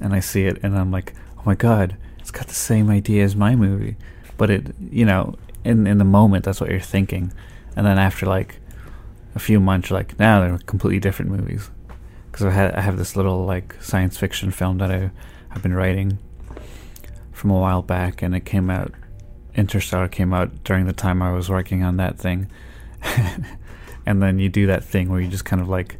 and 0.00 0.12
I 0.12 0.20
see 0.20 0.46
it, 0.46 0.58
and 0.62 0.76
I'm 0.78 0.90
like, 0.90 1.14
oh 1.38 1.42
my 1.44 1.54
god, 1.54 1.96
it's 2.18 2.30
got 2.30 2.48
the 2.48 2.54
same 2.54 2.90
idea 2.90 3.24
as 3.24 3.34
my 3.36 3.54
movie, 3.56 3.96
but 4.36 4.50
it 4.50 4.74
you 4.90 5.04
know 5.04 5.34
in 5.64 5.86
in 5.86 5.98
the 5.98 6.04
moment 6.04 6.44
that's 6.44 6.60
what 6.60 6.70
you're 6.70 6.80
thinking, 6.80 7.32
and 7.76 7.86
then 7.86 7.98
after 7.98 8.26
like 8.26 8.60
a 9.34 9.38
few 9.38 9.60
months, 9.60 9.90
you're 9.90 9.98
like 9.98 10.18
now 10.18 10.40
they're 10.40 10.58
completely 10.58 11.00
different 11.00 11.30
movies. 11.30 11.70
Because 12.30 12.46
I 12.46 12.50
had 12.50 12.74
I 12.74 12.80
have 12.80 12.96
this 12.96 13.16
little 13.16 13.44
like 13.44 13.74
science 13.80 14.16
fiction 14.18 14.50
film 14.50 14.78
that 14.78 14.90
I 14.90 15.10
I've 15.50 15.62
been 15.62 15.74
writing 15.74 16.18
from 17.32 17.50
a 17.50 17.58
while 17.58 17.82
back, 17.82 18.22
and 18.22 18.34
it 18.34 18.44
came 18.44 18.70
out. 18.70 18.92
Interstellar 19.54 20.08
came 20.08 20.32
out 20.32 20.62
during 20.62 20.86
the 20.86 20.92
time 20.92 21.20
I 21.20 21.32
was 21.32 21.48
working 21.48 21.82
on 21.82 21.96
that 21.96 22.16
thing, 22.18 22.48
and 24.08 24.22
then 24.22 24.38
you 24.38 24.48
do 24.48 24.66
that 24.66 24.82
thing 24.82 25.10
where 25.10 25.20
you 25.20 25.28
just 25.28 25.44
kind 25.44 25.60
of 25.60 25.68
like 25.68 25.98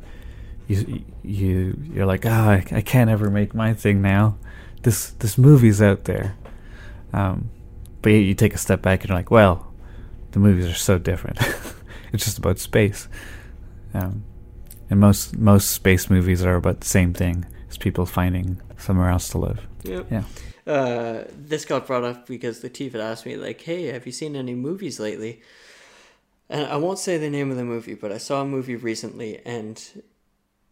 you 0.67 1.05
you 1.23 1.79
you're 1.93 2.07
like 2.07 2.25
ah 2.25 2.49
I, 2.53 2.65
I 2.73 2.81
can't 2.81 3.11
ever 3.11 3.29
make 3.29 3.55
my 3.55 3.75
thing 3.75 4.00
now. 4.00 4.38
This 4.83 5.11
this 5.11 5.37
movie's 5.37 5.83
out 5.83 6.05
there, 6.05 6.35
um, 7.12 7.50
but 8.00 8.12
you, 8.12 8.19
you 8.19 8.35
take 8.35 8.55
a 8.55 8.59
step 8.59 8.81
back 8.81 9.00
and 9.03 9.11
you're 9.11 9.19
like 9.19 9.31
well, 9.31 9.71
the 10.33 10.38
movies 10.38 10.65
are 10.67 10.75
so 10.75 10.97
different. 10.99 11.38
it's 12.12 12.25
just 12.25 12.38
about 12.38 12.59
space. 12.59 13.09
Um, 13.93 14.25
and 14.88 14.99
most 14.99 15.37
most 15.37 15.71
space 15.71 16.09
movies 16.09 16.43
are 16.43 16.57
about 16.57 16.81
the 16.81 16.88
same 16.88 17.12
thing 17.12 17.45
as 17.69 17.77
people 17.77 18.07
finding 18.07 18.59
somewhere 18.79 19.11
else 19.11 19.29
to 19.31 19.38
live. 19.38 19.67
Yep. 19.85 20.07
Yeah. 20.11 20.25
Uh, 20.67 21.25
this 21.37 21.67
got 21.67 21.87
brought 21.87 22.05
up 22.05 22.27
because 22.27 22.62
Latif 22.62 22.93
had 22.93 23.00
asked 23.00 23.25
me, 23.25 23.37
like, 23.37 23.61
hey, 23.62 23.87
have 23.87 24.05
you 24.05 24.12
seen 24.12 24.37
any 24.37 24.55
movies 24.55 25.00
lately? 25.00 25.41
And 26.50 26.67
I 26.67 26.76
won't 26.76 26.99
say 26.99 27.19
the 27.19 27.31
name 27.31 27.50
of 27.50 27.57
the 27.57 27.64
movie, 27.64 27.95
but 27.95 28.12
I 28.12 28.19
saw 28.19 28.43
a 28.43 28.47
movie 28.47 28.76
recently 28.76 29.40
and 29.45 30.02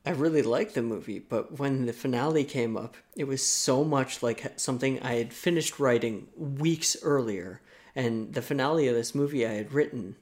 I 0.07 0.11
really 0.11 0.43
liked 0.43 0.75
the 0.75 0.83
movie. 0.83 1.19
But 1.19 1.59
when 1.59 1.87
the 1.87 1.93
finale 1.93 2.45
came 2.45 2.77
up, 2.77 2.97
it 3.17 3.25
was 3.25 3.47
so 3.47 3.85
much 3.85 4.23
like 4.23 4.59
something 4.59 5.01
I 5.03 5.15
had 5.15 5.33
finished 5.33 5.79
writing 5.79 6.29
weeks 6.37 6.97
earlier. 7.03 7.61
And 7.95 8.33
the 8.33 8.43
finale 8.43 8.89
of 8.89 8.95
this 8.95 9.15
movie 9.15 9.47
I 9.47 9.53
had 9.53 9.73
written, 9.73 10.17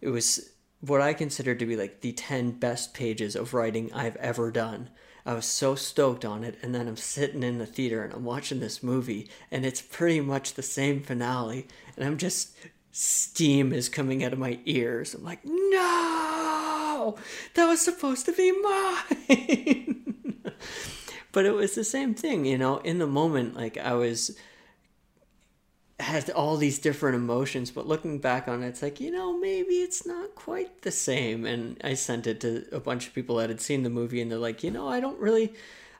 it 0.00 0.08
was 0.08 0.50
what 0.80 1.00
I 1.00 1.12
considered 1.12 1.58
to 1.58 1.66
be 1.66 1.76
like 1.76 2.00
the 2.00 2.12
10 2.12 2.52
best 2.52 2.94
pages 2.94 3.36
of 3.36 3.54
writing 3.54 3.92
I've 3.92 4.16
ever 4.16 4.50
done. 4.50 4.90
I 5.26 5.34
was 5.34 5.44
so 5.44 5.74
stoked 5.74 6.24
on 6.24 6.42
it, 6.44 6.56
and 6.62 6.74
then 6.74 6.88
I'm 6.88 6.96
sitting 6.96 7.42
in 7.42 7.58
the 7.58 7.66
theater 7.66 8.02
and 8.02 8.14
I'm 8.14 8.24
watching 8.24 8.60
this 8.60 8.82
movie, 8.82 9.28
and 9.50 9.66
it's 9.66 9.82
pretty 9.82 10.20
much 10.20 10.54
the 10.54 10.62
same 10.62 11.02
finale, 11.02 11.68
and 11.94 12.06
I'm 12.06 12.16
just 12.16 12.56
steam 12.92 13.72
is 13.72 13.88
coming 13.88 14.24
out 14.24 14.32
of 14.32 14.38
my 14.38 14.58
ears. 14.64 15.14
I'm 15.14 15.24
like, 15.24 15.40
no, 15.44 17.16
that 17.54 17.66
was 17.66 17.80
supposed 17.80 18.26
to 18.26 18.32
be 18.32 18.52
mine. 18.52 20.14
but 21.32 21.46
it 21.46 21.52
was 21.52 21.74
the 21.74 21.84
same 21.84 22.14
thing, 22.14 22.44
you 22.44 22.58
know. 22.58 22.78
In 22.78 22.98
the 22.98 23.06
moment, 23.06 23.56
like 23.56 23.78
I 23.78 23.94
was 23.94 24.36
had 26.00 26.30
all 26.30 26.56
these 26.56 26.78
different 26.78 27.16
emotions, 27.16 27.70
but 27.70 27.86
looking 27.86 28.18
back 28.18 28.48
on 28.48 28.62
it, 28.62 28.68
it's 28.68 28.82
like 28.82 29.00
you 29.00 29.10
know 29.10 29.38
maybe 29.38 29.74
it's 29.74 30.06
not 30.06 30.34
quite 30.34 30.82
the 30.82 30.90
same. 30.90 31.44
And 31.46 31.80
I 31.84 31.94
sent 31.94 32.26
it 32.26 32.40
to 32.40 32.66
a 32.72 32.80
bunch 32.80 33.06
of 33.06 33.14
people 33.14 33.36
that 33.36 33.50
had 33.50 33.60
seen 33.60 33.82
the 33.82 33.90
movie, 33.90 34.20
and 34.20 34.30
they're 34.30 34.38
like, 34.38 34.64
you 34.64 34.70
know, 34.70 34.88
I 34.88 35.00
don't 35.00 35.18
really. 35.18 35.52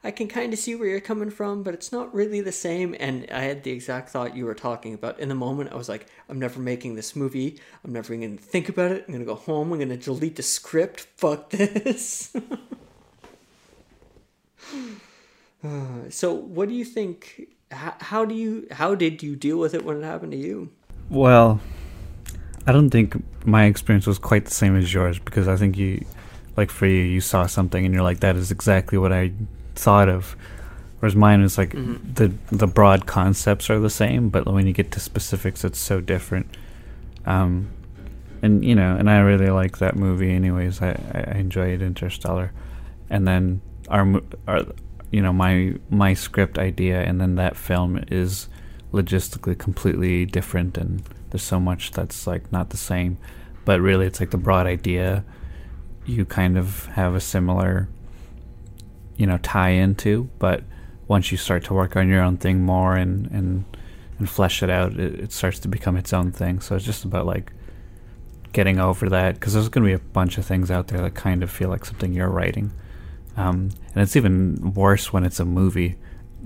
I 0.03 0.11
can 0.11 0.29
kind 0.29 0.53
of 0.55 0.59
see 0.59 0.75
where 0.75 0.89
you're 0.89 1.01
coming 1.01 1.29
from, 1.29 1.63
but 1.63 1.75
it's 1.75 1.93
not 1.93 2.15
really 2.15 2.41
the 2.41 2.53
same. 2.53 2.97
And 2.99 3.27
I 3.31 3.43
had 3.43 3.65
the 3.65 3.71
exact 3.71 4.09
thought 4.09 4.35
you 4.35 4.47
were 4.47 4.55
talking 4.55 4.95
about. 4.95 5.21
In 5.21 5.29
the 5.29 5.35
moment, 5.35 5.73
I 5.73 5.77
was 5.77 5.91
like, 5.91 6.07
I'm 6.29 6.39
never 6.39 6.59
making 6.59 6.95
this 6.95 7.15
movie. 7.15 7.61
I'm 7.85 7.93
never 7.93 8.17
going 8.17 8.39
to 8.39 8.43
think 8.43 8.71
about 8.71 8.93
it. 8.93 9.05
I'm 9.07 9.13
going 9.13 9.21
to 9.21 9.27
go 9.27 9.35
home. 9.35 9.73
I'm 9.73 9.79
going 9.79 9.91
to 9.91 9.99
delete 9.99 10.37
the 10.37 10.43
script. 10.43 11.01
Fuck 11.17 11.51
this. 11.51 12.35
so, 16.09 16.33
what 16.33 16.71
do 16.71 16.75
you 16.75 16.85
think? 16.87 17.49
How, 17.71 17.95
how 18.01 18.25
do 18.25 18.35
you? 18.35 18.69
How 18.71 18.95
did 18.95 19.23
you 19.23 19.37
deal 19.37 19.59
with 19.59 19.75
it 19.75 19.85
when 19.85 19.99
it 19.99 20.05
happened 20.05 20.33
to 20.33 20.39
you? 20.39 20.71
Well, 21.11 21.61
I 22.67 22.73
don't 22.73 22.89
think 22.89 23.23
my 23.45 23.65
experience 23.65 24.07
was 24.07 24.19
quite 24.19 24.47
the 24.47 24.51
same 24.51 24.77
as 24.77 24.95
yours 24.95 25.19
because 25.19 25.47
I 25.47 25.57
think 25.57 25.77
you, 25.77 26.07
like 26.57 26.71
for 26.71 26.87
you, 26.87 27.03
you 27.03 27.21
saw 27.21 27.47
something 27.47 27.85
and 27.85 27.93
you're 27.93 28.03
like, 28.03 28.21
that 28.21 28.37
is 28.37 28.51
exactly 28.51 28.97
what 28.97 29.13
I 29.13 29.33
thought 29.81 30.09
of. 30.09 30.37
Whereas 31.01 31.17
mine 31.17 31.41
is 31.41 31.57
like 31.57 31.71
mm-hmm. 31.71 32.13
the 32.13 32.33
the 32.55 32.67
broad 32.67 33.07
concepts 33.07 33.71
are 33.71 33.79
the 33.81 33.91
same, 33.91 34.29
but 34.29 34.47
when 34.47 34.67
you 34.67 34.73
get 34.75 34.93
to 34.93 35.01
specifics, 35.01 35.65
it's 35.65 35.79
so 35.79 36.01
different. 36.01 36.47
Um, 37.25 37.71
and 38.43 38.65
you 38.65 38.75
know, 38.75 38.97
and 38.97 39.09
I 39.09 39.21
really 39.21 39.51
like 39.51 39.79
that 39.79 39.97
movie. 39.97 40.31
Anyways, 40.31 40.83
I, 40.83 41.01
I 41.15 41.39
enjoyed 41.39 41.81
Interstellar, 41.81 42.53
and 43.09 43.27
then 43.27 43.63
our 43.89 44.21
our 44.47 44.67
you 45.11 45.23
know 45.23 45.33
my 45.33 45.75
my 45.89 46.13
script 46.13 46.59
idea, 46.59 47.01
and 47.01 47.19
then 47.19 47.37
that 47.37 47.57
film 47.57 48.05
is 48.09 48.49
logistically 48.93 49.59
completely 49.59 50.27
different, 50.27 50.77
and 50.77 51.03
there's 51.31 51.43
so 51.43 51.61
much 51.61 51.93
that's 51.93 52.27
like 52.27 52.53
not 52.53 52.71
the 52.71 52.77
same. 52.77 53.17
But 53.65 53.81
really, 53.81 54.07
it's 54.07 54.21
like 54.21 54.31
the 54.31 54.39
broad 54.39 54.67
idea. 54.67 55.25
You 56.05 56.27
kind 56.27 56.59
of 56.59 56.87
have 56.87 57.15
a 57.15 57.21
similar 57.21 57.89
you 59.21 59.27
know 59.27 59.37
tie 59.39 59.69
into 59.69 60.31
but 60.39 60.65
once 61.09 61.31
you 61.31 61.37
start 61.37 61.65
to 61.65 61.75
work 61.75 61.95
on 61.97 62.09
your 62.09 62.23
own 62.23 62.37
thing 62.39 62.65
more 62.65 62.97
and 62.97 63.31
and 63.33 63.65
and 64.19 64.31
flesh 64.31 64.63
it 64.63 64.71
out 64.71 64.93
it, 64.93 65.19
it 65.19 65.33
starts 65.33 65.59
to 65.59 65.69
become 65.69 65.97
its 65.97 66.13
own 66.13 66.31
thing. 66.31 66.61
So 66.61 66.77
it's 66.77 66.85
just 66.85 67.05
about 67.05 67.27
like 67.27 67.53
getting 68.53 68.79
over 68.79 69.09
that 69.09 69.35
because 69.35 69.55
there's 69.55 69.69
going 69.69 69.85
to 69.85 69.89
be 69.89 69.95
a 69.95 70.13
bunch 70.13 70.39
of 70.39 70.47
things 70.47 70.71
out 70.71 70.89
there 70.89 71.01
that 71.01 71.15
kind 71.15 71.43
of 71.43 71.51
feel 71.51 71.69
like 71.69 71.85
something 71.85 72.13
you're 72.13 72.29
writing. 72.29 72.73
Um, 73.37 73.71
and 73.95 74.03
it's 74.03 74.17
even 74.17 74.73
worse 74.75 75.13
when 75.13 75.25
it's 75.25 75.41
a 75.41 75.45
movie 75.45 75.97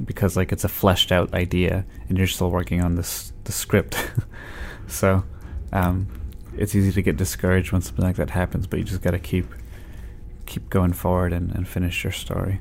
because 0.05 0.37
like 0.37 0.51
it's 0.51 0.65
a 0.65 0.69
fleshed 0.69 1.13
out 1.13 1.33
idea 1.35 1.85
and 2.09 2.17
you're 2.17 2.27
still 2.27 2.51
working 2.51 2.83
on 2.83 2.95
this 2.97 3.33
the 3.45 3.53
script. 3.53 4.11
So 4.87 5.25
um, 5.73 6.09
it's 6.59 6.75
easy 6.75 6.93
to 6.93 7.01
get 7.01 7.17
discouraged 7.17 7.73
when 7.73 7.81
something 7.81 8.05
like 8.05 8.17
that 8.17 8.29
happens 8.29 8.67
but 8.67 8.79
you 8.79 8.85
just 8.85 9.01
got 9.01 9.13
to 9.13 9.19
keep 9.19 9.47
keep 10.47 10.71
going 10.71 10.93
forward 10.93 11.33
and, 11.33 11.51
and 11.53 11.67
finish 11.67 12.05
your 12.05 12.13
story. 12.13 12.61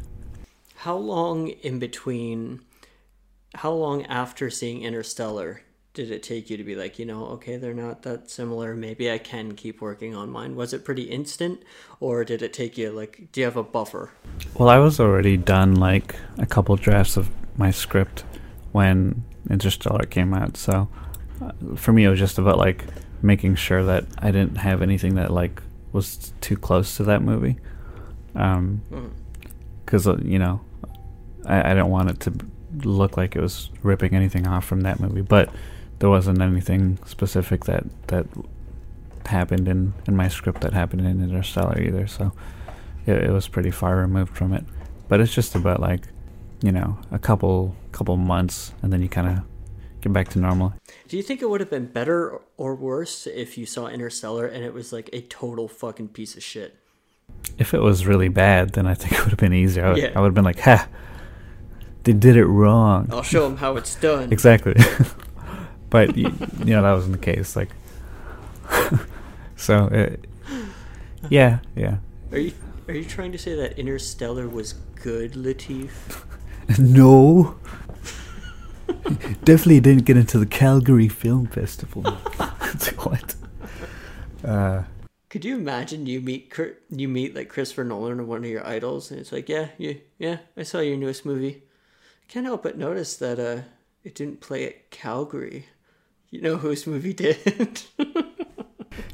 How 0.76 0.96
long 0.96 1.50
in 1.50 1.80
between, 1.80 2.62
how 3.56 3.72
long 3.72 4.06
after 4.06 4.50
seeing 4.50 4.84
Interstellar 4.84 5.62
did 5.94 6.10
it 6.10 6.24
take 6.24 6.50
you 6.50 6.58
to 6.58 6.64
be 6.64 6.76
like, 6.76 6.98
you 6.98 7.06
know, 7.06 7.26
okay, 7.28 7.58
they're 7.58 7.74
not 7.74 8.02
that 8.02 8.30
similar. 8.30 8.76
Maybe 8.76 9.12
I 9.12 9.20
can 9.20 9.54
keep 9.54 9.80
working 9.80 10.16
on 10.16 10.30
mine. 10.30 10.56
Was 10.56 10.74
it 10.74 10.84
pretty 10.84 11.04
instant, 11.04 11.62
or 12.00 12.26
did 12.26 12.42
it 12.42 12.52
take 12.52 12.78
you 12.78 12.90
like? 12.90 13.32
Do 13.32 13.42
you 13.42 13.46
have 13.46 13.58
a 13.58 13.64
buffer? 13.64 14.12
Well, 14.56 14.70
I 14.70 14.80
was 14.80 15.00
already 15.00 15.38
done 15.38 15.76
like 15.76 16.16
a 16.40 16.48
couple 16.48 16.76
drafts 16.76 17.16
of 17.16 17.30
my 17.58 17.70
script 17.70 18.24
when 18.72 19.24
Interstellar 19.50 20.06
came 20.06 20.34
out. 20.34 20.58
So 20.58 20.90
uh, 21.42 21.52
for 21.76 21.94
me, 21.94 22.06
it 22.06 22.10
was 22.10 22.20
just 22.20 22.40
about 22.40 22.58
like 22.58 22.86
making 23.22 23.56
sure 23.56 23.84
that 23.84 24.06
I 24.18 24.32
didn't 24.32 24.58
have 24.58 24.82
anything 24.82 25.14
that 25.16 25.32
like 25.32 25.62
was 25.92 26.34
too 26.42 26.58
close 26.58 26.98
to 26.98 27.04
that 27.04 27.22
movie 27.22 27.58
um, 28.36 28.82
because 29.86 30.06
mm. 30.06 30.20
uh, 30.20 30.24
you 30.24 30.40
know, 30.40 30.62
I, 31.46 31.72
I 31.72 31.74
don't 31.74 31.90
want 31.90 32.10
it 32.10 32.20
to 32.22 32.34
look 32.84 33.18
like 33.18 33.36
it 33.36 33.42
was 33.42 33.70
ripping 33.82 34.16
anything 34.16 34.48
off 34.48 34.66
from 34.66 34.82
that 34.82 35.00
movie, 35.00 35.22
but 35.22 35.50
there 36.00 36.10
wasn't 36.10 36.42
anything 36.42 37.00
specific 37.06 37.66
that 37.66 37.84
that 38.08 38.26
happened 39.26 39.68
in 39.68 39.94
in 40.08 40.16
my 40.16 40.28
script 40.28 40.62
that 40.62 40.74
happened 40.74 41.06
in 41.06 41.22
Interstellar 41.24 41.80
either. 41.82 42.08
So 42.08 42.34
it, 43.06 43.24
it 43.24 43.32
was 43.32 43.48
pretty 43.48 43.72
far 43.72 43.98
removed 43.98 44.36
from 44.36 44.54
it. 44.54 44.66
But 45.08 45.22
it's 45.22 45.34
just 45.34 45.56
about 45.56 45.80
like 45.80 46.08
you 46.62 46.72
know 46.72 46.98
a 47.12 47.20
couple 47.20 47.76
couple 47.92 48.18
months, 48.18 48.74
and 48.82 48.92
then 48.92 49.02
you 49.02 49.10
kind 49.10 49.28
of 49.28 49.44
get 50.02 50.12
back 50.14 50.28
to 50.30 50.40
normal. 50.40 50.74
Do 51.08 51.18
you 51.18 51.24
think 51.24 51.42
it 51.42 51.50
would 51.50 51.62
have 51.62 51.70
been 51.70 51.88
better 51.88 52.42
or 52.58 52.76
worse 52.76 53.28
if 53.28 53.58
you 53.58 53.66
saw 53.66 53.88
Interstellar 53.88 54.46
and 54.46 54.64
it 54.64 54.74
was 54.74 54.92
like 54.92 55.10
a 55.14 55.22
total 55.22 55.68
fucking 55.68 56.10
piece 56.10 56.36
of 56.36 56.44
shit? 56.44 56.78
If 57.58 57.74
it 57.74 57.80
was 57.80 58.06
really 58.06 58.30
bad, 58.30 58.74
then 58.74 58.88
I 58.88 58.94
think 58.94 59.14
it 59.14 59.20
would 59.20 59.32
have 59.32 59.40
been 59.40 59.54
easier. 59.54 59.86
I, 59.86 59.96
yeah. 59.96 60.12
I 60.16 60.20
would 60.20 60.28
have 60.28 60.34
been 60.34 60.44
like, 60.44 60.60
ha, 60.60 60.88
they 62.04 62.14
did 62.14 62.36
it 62.36 62.46
wrong. 62.46 63.10
I'll 63.12 63.24
show 63.24 63.48
them 63.48 63.58
how 63.58 63.78
it's 63.78 63.96
done. 63.96 64.32
exactly. 64.32 64.76
but, 65.90 66.18
you, 66.18 66.34
you, 66.60 66.74
know, 66.74 66.82
that 66.82 66.92
wasn't 66.94 67.14
the 67.14 67.34
case. 67.34 67.56
Like, 67.56 67.70
so, 69.56 69.88
it, 69.88 70.26
yeah, 71.30 71.60
yeah. 71.76 71.98
Are 72.32 72.40
you, 72.40 72.54
are 72.88 72.94
you 72.94 73.06
trying 73.06 73.32
to 73.32 73.38
say 73.38 73.56
that 73.56 73.78
Interstellar 73.78 74.48
was 74.48 74.74
good, 74.74 75.34
Latif? 75.34 75.92
no. 76.80 77.56
Definitely 79.44 79.82
didn't 79.82 80.06
get 80.06 80.18
into 80.18 80.40
the 80.40 80.46
Calgary 80.46 81.08
Film 81.08 81.48
Festival. 81.48 82.04
what? 82.04 83.36
Uh, 84.44 84.84
could 85.34 85.44
you 85.44 85.56
imagine 85.56 86.06
you 86.06 86.22
meet 86.22 86.54
you 86.92 87.08
meet 87.08 87.34
like 87.34 87.50
Christopher 87.50 87.84
Nolan 87.84 88.20
or 88.20 88.24
one 88.24 88.44
of 88.44 88.50
your 88.52 88.64
idols, 88.68 89.10
and 89.10 89.20
it's 89.20 89.32
like, 89.32 89.50
yeah, 89.50 89.70
you, 89.80 90.00
yeah, 90.20 90.38
I 90.56 90.62
saw 90.62 90.78
your 90.78 90.96
newest 90.96 91.26
movie. 91.26 91.64
Can't 92.28 92.46
help 92.46 92.62
but 92.62 92.78
notice 92.78 93.16
that 93.16 93.40
uh, 93.40 93.64
it 94.04 94.14
didn't 94.14 94.42
play 94.42 94.68
at 94.68 94.92
Calgary. 94.92 95.66
You 96.30 96.42
know 96.42 96.58
whose 96.58 96.86
movie 96.86 97.14
did? 97.26 97.82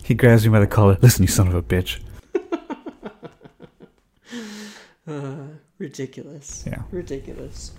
he 0.03 0.13
grabs 0.13 0.45
me 0.45 0.51
by 0.51 0.59
the 0.59 0.67
collar. 0.67 0.97
Listen, 1.01 1.23
you 1.23 1.29
son 1.29 1.47
of 1.47 1.55
a 1.55 1.61
bitch. 1.61 2.01
uh, 5.07 5.53
ridiculous. 5.77 6.65
Yeah. 6.67 6.81
Ridiculous. 6.91 7.71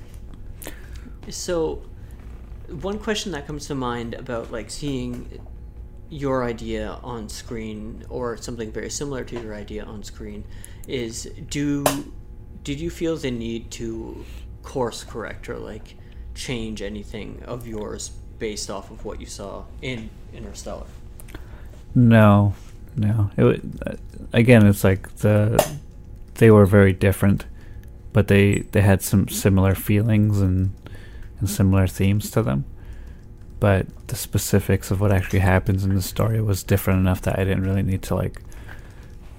So, 1.29 1.83
one 2.71 2.99
question 2.99 3.33
that 3.33 3.47
comes 3.47 3.67
to 3.67 3.75
mind 3.75 4.15
about 4.15 4.51
like 4.51 4.71
seeing 4.71 5.43
your 6.11 6.45
idea 6.45 6.99
on 7.05 7.29
screen 7.29 8.05
or 8.11 8.37
something 8.37 8.73
very 8.73 8.91
similar 8.91 9.23
to 9.25 9.41
your 9.41 9.55
idea 9.55 9.85
on 9.85 10.03
screen 10.03 10.45
is 10.89 11.31
do 11.49 11.85
did 12.65 12.81
you 12.81 12.91
feel 12.91 13.17
the 13.17 13.31
need 13.31 13.71
to 13.71 14.25
course 14.63 15.05
correct 15.05 15.49
or 15.49 15.57
like 15.57 15.95
change 16.35 16.83
anything 16.83 17.43
of 17.47 17.67
yours 17.67 18.11
based 18.39 18.71
off 18.71 18.91
of 18.91 19.05
what 19.05 19.21
you 19.21 19.27
saw 19.27 19.65
in 19.83 20.11
Interstellar? 20.35 20.87
No, 21.95 22.55
no. 22.97 23.31
It 23.37 23.63
again, 24.33 24.67
it's 24.67 24.85
like 24.85 25.15
the 25.17 25.77
they 26.35 26.51
were 26.51 26.67
very 26.67 26.93
different, 26.93 27.47
but 28.13 28.29
they 28.29 28.61
they 28.73 28.81
had 28.81 29.03
some 29.03 29.29
similar 29.29 29.75
feelings 29.75 30.41
and 30.41 30.75
and 31.39 31.49
similar 31.49 31.87
themes 31.87 32.31
to 32.33 32.43
them 32.43 32.65
but 33.61 33.87
the 34.09 34.17
specifics 34.17 34.91
of 34.91 35.01
what 35.01 35.13
actually 35.13 35.39
happens 35.41 35.85
in 35.85 35.95
the 35.95 36.03
story 36.03 36.41
was 36.41 36.63
different 36.63 36.99
enough 37.01 37.21
that 37.23 37.39
I 37.39 37.45
didn't 37.45 37.63
really 37.63 37.83
need 37.83 38.03
to 38.05 38.15
like 38.15 38.41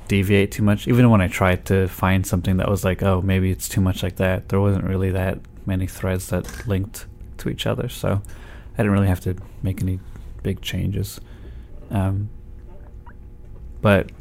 deviate 0.08 0.52
too 0.52 0.64
much. 0.64 0.88
Even 0.88 1.10
when 1.10 1.22
I 1.22 1.28
tried 1.28 1.66
to 1.66 1.88
find 1.88 2.26
something 2.26 2.58
that 2.58 2.70
was 2.70 2.86
like, 2.86 3.02
oh, 3.02 3.22
maybe 3.22 3.50
it's 3.50 3.68
too 3.68 3.82
much 3.82 4.04
like 4.04 4.18
that, 4.18 4.50
there 4.50 4.62
wasn't 4.62 4.86
really 4.86 5.10
that 5.12 5.40
many 5.66 5.88
threads 5.88 6.28
that 6.30 6.68
linked 6.68 7.08
to 7.40 7.50
each 7.50 7.66
other, 7.66 7.90
so 7.90 8.22
I 8.74 8.78
didn't 8.78 8.92
really 8.92 9.08
have 9.08 9.22
to 9.22 9.36
make 9.64 9.82
any 9.82 10.00
big 10.44 10.62
changes. 10.62 11.20
Um, 11.90 12.30
but 13.82 14.12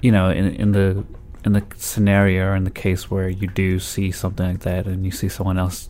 you 0.00 0.10
know, 0.10 0.30
in 0.30 0.54
in 0.56 0.72
the 0.72 1.04
in 1.44 1.52
the 1.52 1.64
scenario 1.76 2.46
or 2.46 2.56
in 2.56 2.64
the 2.64 2.70
case 2.70 3.10
where 3.10 3.28
you 3.28 3.48
do 3.48 3.78
see 3.78 4.10
something 4.10 4.46
like 4.46 4.60
that 4.60 4.86
and 4.86 5.04
you 5.04 5.10
see 5.10 5.28
someone 5.28 5.58
else 5.58 5.88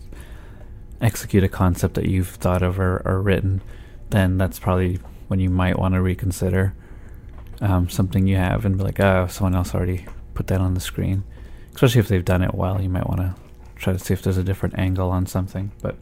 execute 1.02 1.44
a 1.44 1.49
concept 1.49 1.94
that 1.94 2.06
you've 2.06 2.28
thought 2.28 2.62
of 2.62 2.78
or, 2.78 3.02
or 3.04 3.21
written, 3.21 3.61
then 4.11 4.38
that's 4.38 4.59
probably 4.59 5.00
when 5.28 5.40
you 5.40 5.50
might 5.50 5.78
want 5.78 5.94
to 5.94 6.00
reconsider 6.00 6.75
um, 7.61 7.88
something 7.88 8.26
you 8.26 8.37
have 8.37 8.64
and 8.64 8.78
be 8.78 8.85
like, 8.85 9.00
oh, 9.00 9.26
someone 9.28 9.54
else 9.54 9.75
already 9.75 10.06
put 10.35 10.47
that 10.49 10.61
on 10.61 10.75
the 10.75 10.80
screen. 10.80 11.25
Especially 11.75 12.00
if 12.00 12.09
they've 12.09 12.25
done 12.25 12.42
it 12.42 12.54
well, 12.54 12.80
you 12.80 12.88
might 12.88 13.09
want 13.09 13.21
to 13.21 13.35
try 13.76 13.92
to 13.92 13.99
see 13.99 14.12
if 14.12 14.23
there's 14.23 14.37
a 14.37 14.44
different 14.44 14.78
angle 14.78 15.11
on 15.11 15.26
something. 15.26 15.73
But 15.80 15.97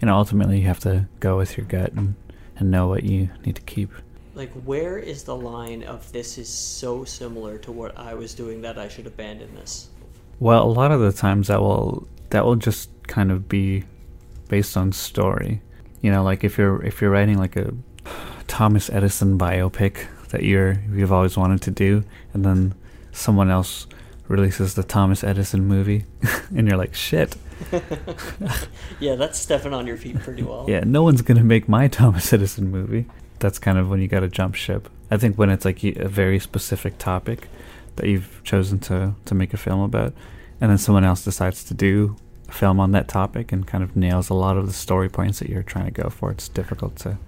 you 0.00 0.06
know, 0.06 0.16
ultimately, 0.16 0.60
you 0.60 0.66
have 0.66 0.80
to 0.80 1.06
go 1.20 1.36
with 1.36 1.56
your 1.56 1.66
gut 1.66 1.92
and 1.92 2.14
and 2.56 2.70
know 2.70 2.88
what 2.88 3.04
you 3.04 3.30
need 3.44 3.56
to 3.56 3.62
keep. 3.62 3.90
Like, 4.34 4.52
where 4.64 4.98
is 4.98 5.24
the 5.24 5.36
line 5.36 5.82
of 5.82 6.10
this 6.12 6.38
is 6.38 6.48
so 6.48 7.04
similar 7.04 7.58
to 7.58 7.72
what 7.72 7.98
I 7.98 8.14
was 8.14 8.34
doing 8.34 8.62
that 8.62 8.78
I 8.78 8.88
should 8.88 9.06
abandon 9.06 9.54
this? 9.54 9.90
Well, 10.38 10.64
a 10.64 10.70
lot 10.70 10.92
of 10.92 11.00
the 11.00 11.12
times 11.12 11.48
that 11.48 11.60
will 11.60 12.08
that 12.30 12.44
will 12.44 12.56
just 12.56 12.90
kind 13.06 13.30
of 13.30 13.48
be 13.48 13.84
based 14.50 14.76
on 14.76 14.92
story. 14.92 15.62
You 16.02 16.10
know, 16.10 16.22
like 16.22 16.44
if 16.44 16.58
you're 16.58 16.82
if 16.84 17.00
you're 17.00 17.10
writing 17.10 17.38
like 17.38 17.56
a 17.56 17.72
Thomas 18.46 18.90
Edison 18.90 19.38
biopic 19.38 20.06
that 20.28 20.42
you're 20.42 20.82
you've 20.92 21.12
always 21.12 21.36
wanted 21.38 21.62
to 21.62 21.70
do, 21.70 22.04
and 22.34 22.44
then 22.44 22.74
someone 23.12 23.48
else 23.50 23.86
releases 24.28 24.74
the 24.74 24.82
Thomas 24.82 25.24
Edison 25.24 25.66
movie, 25.66 26.04
and 26.56 26.68
you're 26.68 26.76
like, 26.76 26.94
shit. 26.94 27.36
yeah, 29.00 29.14
that's 29.14 29.38
stepping 29.38 29.72
on 29.74 29.86
your 29.86 29.96
feet 29.96 30.18
pretty 30.20 30.42
well. 30.42 30.64
yeah, 30.68 30.82
no 30.84 31.02
one's 31.02 31.22
gonna 31.22 31.44
make 31.44 31.68
my 31.68 31.88
Thomas 31.88 32.32
Edison 32.32 32.70
movie. 32.70 33.06
That's 33.38 33.58
kind 33.58 33.78
of 33.78 33.88
when 33.88 34.00
you 34.02 34.08
got 34.08 34.20
to 34.20 34.28
jump 34.28 34.54
ship. 34.54 34.90
I 35.10 35.16
think 35.16 35.38
when 35.38 35.48
it's 35.48 35.64
like 35.64 35.82
a 35.82 36.08
very 36.08 36.38
specific 36.38 36.98
topic 36.98 37.48
that 37.96 38.06
you've 38.06 38.40
chosen 38.44 38.78
to 38.80 39.14
to 39.24 39.34
make 39.34 39.54
a 39.54 39.56
film 39.56 39.80
about, 39.80 40.12
and 40.60 40.70
then 40.70 40.78
someone 40.78 41.04
else 41.04 41.24
decides 41.24 41.62
to 41.64 41.74
do 41.74 42.16
film 42.50 42.80
on 42.80 42.92
that 42.92 43.08
topic 43.08 43.52
and 43.52 43.66
kind 43.66 43.82
of 43.82 43.96
nails 43.96 44.28
a 44.28 44.34
lot 44.34 44.56
of 44.56 44.66
the 44.66 44.72
story 44.72 45.08
points 45.08 45.38
that 45.38 45.48
you're 45.48 45.62
trying 45.62 45.86
to 45.86 45.90
go 45.90 46.08
for. 46.10 46.30
It's 46.30 46.48
difficult 46.48 46.96
to 46.96 47.18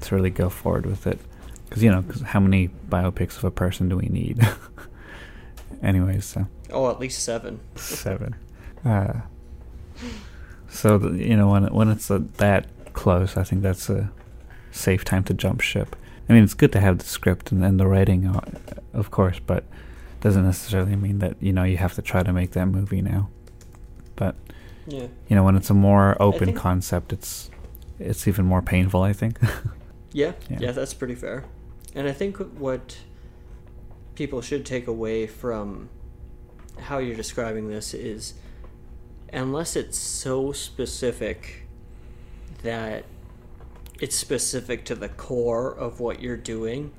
to 0.00 0.14
really 0.14 0.30
go 0.30 0.50
forward 0.50 0.84
with 0.84 1.06
it 1.06 1.18
because 1.64 1.82
you 1.82 1.90
know 1.90 2.02
cause 2.02 2.20
how 2.20 2.40
many 2.40 2.68
biopics 2.88 3.36
of 3.36 3.44
a 3.44 3.50
person 3.50 3.88
do 3.88 3.96
we 3.96 4.08
need? 4.08 4.46
Anyways, 5.82 6.24
so 6.24 6.46
oh, 6.70 6.90
at 6.90 7.00
least 7.00 7.22
seven. 7.22 7.60
seven. 7.76 8.36
Uh, 8.84 9.20
so 10.68 10.98
the, 10.98 11.24
you 11.24 11.36
know 11.36 11.48
when 11.48 11.72
when 11.72 11.88
it's 11.88 12.10
a, 12.10 12.18
that 12.18 12.66
close, 12.92 13.36
I 13.36 13.44
think 13.44 13.62
that's 13.62 13.90
a 13.90 14.10
safe 14.70 15.04
time 15.04 15.24
to 15.24 15.34
jump 15.34 15.60
ship. 15.60 15.96
I 16.28 16.32
mean, 16.32 16.42
it's 16.42 16.54
good 16.54 16.72
to 16.72 16.80
have 16.80 16.98
the 16.98 17.04
script 17.04 17.52
and, 17.52 17.64
and 17.64 17.78
the 17.78 17.86
writing, 17.86 18.26
uh, 18.26 18.40
of 18.92 19.10
course, 19.10 19.38
but 19.38 19.64
doesn't 20.20 20.44
necessarily 20.44 20.96
mean 20.96 21.20
that 21.20 21.36
you 21.40 21.52
know 21.52 21.64
you 21.64 21.76
have 21.76 21.94
to 21.94 22.02
try 22.02 22.22
to 22.22 22.32
make 22.32 22.52
that 22.52 22.66
movie 22.66 23.02
now. 23.02 23.28
Yeah, 24.86 25.08
you 25.28 25.36
know, 25.36 25.44
when 25.44 25.56
it's 25.56 25.70
a 25.70 25.74
more 25.74 26.16
open 26.20 26.54
concept, 26.54 27.12
it's 27.12 27.50
it's 27.98 28.28
even 28.28 28.44
more 28.44 28.62
painful. 28.62 29.02
I 29.02 29.12
think. 29.12 29.38
yeah, 30.12 30.32
yeah, 30.48 30.58
yeah, 30.60 30.72
that's 30.72 30.94
pretty 30.94 31.14
fair. 31.14 31.44
And 31.94 32.08
I 32.08 32.12
think 32.12 32.36
what 32.36 32.98
people 34.14 34.40
should 34.40 34.64
take 34.64 34.86
away 34.86 35.26
from 35.26 35.88
how 36.78 36.98
you're 36.98 37.16
describing 37.16 37.68
this 37.68 37.94
is 37.94 38.34
unless 39.32 39.76
it's 39.76 39.98
so 39.98 40.52
specific 40.52 41.66
that 42.62 43.04
it's 44.00 44.16
specific 44.16 44.84
to 44.84 44.94
the 44.94 45.08
core 45.08 45.72
of 45.72 46.00
what 46.00 46.20
you're 46.20 46.36
doing, 46.36 46.92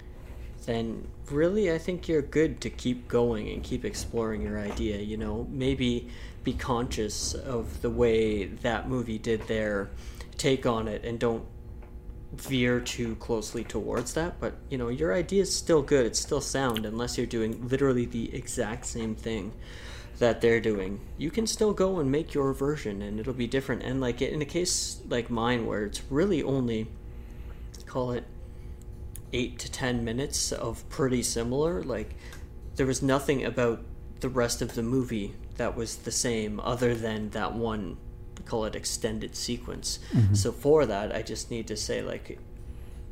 then 0.68 1.08
really 1.32 1.72
I 1.72 1.78
think 1.78 2.08
you're 2.08 2.22
good 2.22 2.62
to 2.62 2.70
keep 2.70 3.08
going 3.08 3.50
and 3.50 3.64
keep 3.64 3.84
exploring 3.84 4.42
your 4.42 4.60
idea. 4.60 4.98
You 4.98 5.18
know, 5.18 5.48
maybe 5.50 6.10
be 6.44 6.54
conscious 6.54 7.34
of 7.34 7.82
the 7.82 7.90
way 7.90 8.46
that 8.46 8.88
movie 8.88 9.18
did 9.18 9.48
their 9.48 9.90
take 10.38 10.66
on 10.66 10.88
it 10.88 11.04
and 11.04 11.18
don't 11.18 11.44
veer 12.34 12.80
too 12.82 13.16
closely 13.16 13.64
towards 13.64 14.14
that. 14.14 14.40
But, 14.40 14.56
you 14.70 14.78
know, 14.78 14.90
your 14.90 15.14
idea 15.14 15.42
is 15.42 15.56
still 15.56 15.82
good, 15.82 16.06
it's 16.06 16.20
still 16.20 16.42
sound, 16.42 16.86
unless 16.86 17.18
you're 17.18 17.26
doing 17.26 17.68
literally 17.68 18.06
the 18.06 18.36
exact 18.36 18.86
same 18.86 19.16
thing 19.16 19.54
that 20.20 20.42
they're 20.42 20.60
doing, 20.60 21.00
you 21.18 21.32
can 21.32 21.48
still 21.48 21.74
go 21.74 22.00
and 22.00 22.12
make 22.12 22.34
your 22.34 22.52
version 22.54 23.02
and 23.02 23.20
it'll 23.20 23.34
be 23.34 23.48
different. 23.48 23.84
And 23.84 24.02
like 24.02 24.22
in 24.22 24.42
a 24.42 24.46
case 24.46 25.00
like 25.08 25.30
mine 25.30 25.66
where 25.66 25.86
it's 25.86 26.02
really 26.10 26.44
only 26.44 26.88
call 27.86 28.12
it 28.12 28.26
8 29.34 29.60
to 29.60 29.72
10 29.72 30.04
minutes 30.04 30.52
of 30.52 30.88
pretty 30.90 31.24
similar, 31.24 31.84
like 31.84 32.16
there 32.76 32.86
was 32.86 33.02
nothing 33.02 33.44
about 33.44 33.82
the 34.20 34.30
rest 34.30 34.62
of 34.62 34.76
the 34.76 34.84
movie 34.84 35.36
that 35.58 35.76
was 35.76 35.98
the 35.98 36.12
same 36.12 36.60
other 36.60 36.96
than 36.96 37.30
that 37.32 37.54
one 37.54 37.98
call 38.46 38.66
it 38.66 38.76
extended 38.76 39.36
sequence. 39.36 40.00
Mm-hmm. 40.14 40.34
So 40.34 40.52
for 40.52 40.86
that, 40.86 41.14
I 41.14 41.22
just 41.22 41.52
need 41.52 41.68
to 41.68 41.78
say 41.78 42.02
like 42.02 42.40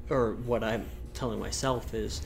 or 0.10 0.34
what 0.34 0.64
I'm 0.64 0.86
telling 1.14 1.40
myself 1.40 1.94
is 1.94 2.22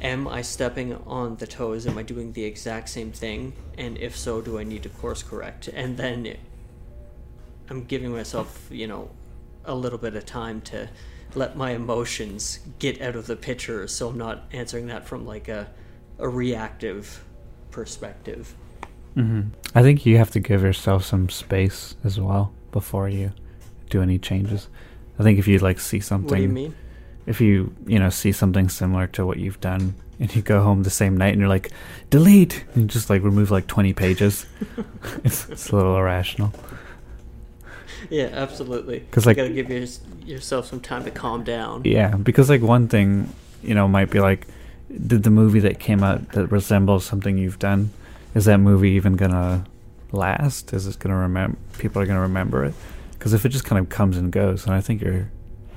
am 0.00 0.28
I 0.28 0.42
stepping 0.42 0.94
on 1.06 1.36
the 1.36 1.46
toes? 1.46 1.86
Am 1.86 1.98
I 1.98 2.02
doing 2.02 2.32
the 2.32 2.44
exact 2.44 2.88
same 2.88 3.12
thing? 3.12 3.52
And 3.76 3.98
if 3.98 4.16
so, 4.16 4.40
do 4.40 4.58
I 4.58 4.64
need 4.64 4.84
to 4.84 4.88
course 4.88 5.22
correct? 5.22 5.68
And 5.68 5.96
then 5.96 6.36
I'm 7.68 7.84
giving 7.84 8.12
myself, 8.12 8.68
you 8.70 8.86
know, 8.86 9.10
a 9.64 9.74
little 9.74 9.98
bit 9.98 10.14
of 10.14 10.24
time 10.24 10.60
to 10.62 10.88
let 11.34 11.56
my 11.56 11.72
emotions 11.72 12.60
get 12.78 13.00
out 13.00 13.16
of 13.16 13.26
the 13.26 13.36
picture 13.36 13.86
so 13.86 14.08
I'm 14.08 14.18
not 14.18 14.44
answering 14.52 14.86
that 14.86 15.06
from 15.06 15.26
like 15.26 15.48
a, 15.48 15.68
a 16.18 16.28
reactive 16.28 17.24
perspective. 17.70 18.54
Mm-hmm. 19.16 19.50
I 19.74 19.82
think 19.82 20.06
you 20.06 20.16
have 20.18 20.30
to 20.32 20.40
give 20.40 20.62
yourself 20.62 21.04
some 21.04 21.28
space 21.28 21.96
as 22.04 22.20
well 22.20 22.52
before 22.72 23.08
you 23.08 23.32
do 23.90 24.02
any 24.02 24.18
changes. 24.18 24.68
I 25.18 25.22
think 25.22 25.38
if 25.38 25.48
you 25.48 25.58
like 25.58 25.80
see 25.80 26.00
something. 26.00 26.30
What 26.30 26.36
do 26.36 26.42
you 26.42 26.48
mean? 26.48 26.74
if 27.28 27.42
you 27.42 27.72
you 27.86 27.98
know 27.98 28.08
see 28.08 28.32
something 28.32 28.68
similar 28.70 29.06
to 29.06 29.24
what 29.24 29.36
you've 29.36 29.60
done 29.60 29.94
and 30.18 30.34
you 30.34 30.40
go 30.40 30.62
home 30.62 30.82
the 30.82 30.90
same 30.90 31.16
night 31.16 31.28
and 31.28 31.38
you're 31.38 31.48
like 31.48 31.70
delete 32.08 32.64
and 32.74 32.88
just 32.88 33.10
like 33.10 33.22
remove 33.22 33.50
like 33.50 33.66
20 33.66 33.92
pages 33.92 34.46
it's, 35.24 35.46
it's 35.50 35.68
a 35.68 35.76
little 35.76 35.96
irrational 35.96 36.52
yeah 38.10 38.28
absolutely 38.32 39.00
because 39.00 39.26
like 39.26 39.36
you 39.36 39.42
gotta 39.42 39.54
give 39.54 39.70
your, 39.70 39.86
yourself 40.26 40.66
some 40.66 40.80
time 40.80 41.04
to 41.04 41.10
calm 41.10 41.44
down 41.44 41.82
yeah 41.84 42.14
because 42.16 42.48
like 42.48 42.62
one 42.62 42.88
thing 42.88 43.32
you 43.62 43.74
know 43.74 43.88
might 43.88 44.10
be 44.10 44.20
like 44.20 44.46
did 45.06 45.22
the 45.22 45.30
movie 45.30 45.60
that 45.60 45.78
came 45.78 46.02
out 46.02 46.32
that 46.32 46.46
resembles 46.48 47.04
something 47.04 47.36
you've 47.36 47.58
done 47.58 47.90
is 48.34 48.44
that 48.46 48.58
movie 48.58 48.90
even 48.90 49.16
gonna 49.16 49.64
last 50.12 50.72
is 50.72 50.86
it 50.86 50.98
gonna 50.98 51.16
remember 51.16 51.56
people 51.78 52.00
are 52.00 52.06
gonna 52.06 52.20
remember 52.20 52.64
it 52.64 52.74
because 53.12 53.34
if 53.34 53.44
it 53.44 53.50
just 53.50 53.64
kind 53.64 53.78
of 53.78 53.88
comes 53.88 54.16
and 54.16 54.32
goes 54.32 54.64
then 54.64 54.74
i 54.74 54.80
think 54.80 55.02
you're 55.02 55.30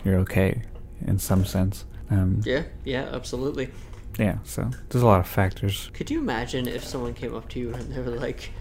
you're 0.03 0.19
okay 0.19 0.61
in 1.05 1.19
some 1.19 1.45
sense. 1.45 1.85
Um, 2.09 2.41
yeah, 2.45 2.63
yeah, 2.83 3.09
absolutely. 3.11 3.69
Yeah, 4.19 4.39
so 4.43 4.69
there's 4.89 5.03
a 5.03 5.05
lot 5.05 5.19
of 5.19 5.27
factors. 5.27 5.89
Could 5.93 6.11
you 6.11 6.19
imagine 6.19 6.67
if 6.67 6.83
someone 6.83 7.13
came 7.13 7.33
up 7.33 7.49
to 7.49 7.59
you 7.59 7.73
and 7.73 7.93
they 7.93 8.01
were 8.01 8.17
like, 8.17 8.51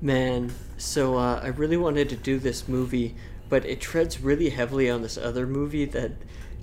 "Man, 0.00 0.52
so 0.76 1.16
uh, 1.16 1.40
I 1.42 1.48
really 1.48 1.76
wanted 1.76 2.08
to 2.10 2.16
do 2.16 2.38
this 2.38 2.68
movie, 2.68 3.14
but 3.48 3.64
it 3.64 3.80
treads 3.80 4.20
really 4.20 4.50
heavily 4.50 4.90
on 4.90 5.02
this 5.02 5.16
other 5.16 5.46
movie 5.46 5.84
that 5.86 6.12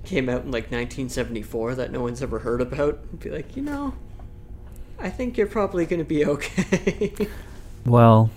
came 0.04 0.28
out 0.28 0.42
in 0.42 0.50
like 0.50 0.64
1974 0.64 1.74
that 1.76 1.90
no 1.90 2.00
one's 2.00 2.22
ever 2.22 2.40
heard 2.40 2.60
about." 2.60 3.00
I'd 3.12 3.20
be 3.20 3.30
like, 3.30 3.56
you 3.56 3.62
know, 3.62 3.94
I 4.98 5.10
think 5.10 5.36
you're 5.36 5.46
probably 5.46 5.86
going 5.86 6.00
to 6.00 6.04
be 6.04 6.24
okay. 6.24 7.28
well, 7.84 8.30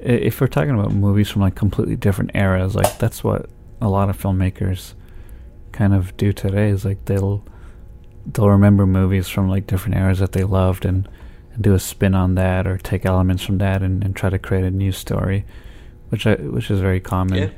if 0.00 0.40
we're 0.40 0.46
talking 0.46 0.78
about 0.78 0.92
movies 0.92 1.28
from 1.28 1.42
like 1.42 1.54
completely 1.54 1.96
different 1.96 2.32
eras, 2.34 2.74
like 2.74 2.98
that's 2.98 3.22
what 3.22 3.48
a 3.80 3.88
lot 3.88 4.08
of 4.08 4.20
filmmakers 4.20 4.94
kind 5.72 5.94
of 5.94 6.16
do 6.16 6.32
today 6.32 6.70
is 6.70 6.84
like 6.84 7.04
they'll 7.04 7.44
they'll 8.26 8.48
remember 8.48 8.86
movies 8.86 9.28
from 9.28 9.48
like 9.48 9.66
different 9.66 9.96
eras 9.96 10.18
that 10.18 10.32
they 10.32 10.44
loved 10.44 10.84
and, 10.84 11.06
and 11.06 11.14
do 11.60 11.74
a 11.74 11.78
spin 11.78 12.14
on 12.14 12.34
that 12.36 12.66
or 12.66 12.78
take 12.78 13.04
elements 13.04 13.42
from 13.42 13.58
that 13.58 13.82
and, 13.82 14.04
and 14.04 14.14
try 14.14 14.30
to 14.30 14.38
create 14.38 14.64
a 14.64 14.70
new 14.70 14.92
story, 14.92 15.44
which 16.10 16.26
I, 16.26 16.34
which 16.34 16.70
is 16.70 16.80
very 16.80 17.00
common 17.00 17.38
yeah. 17.38 17.50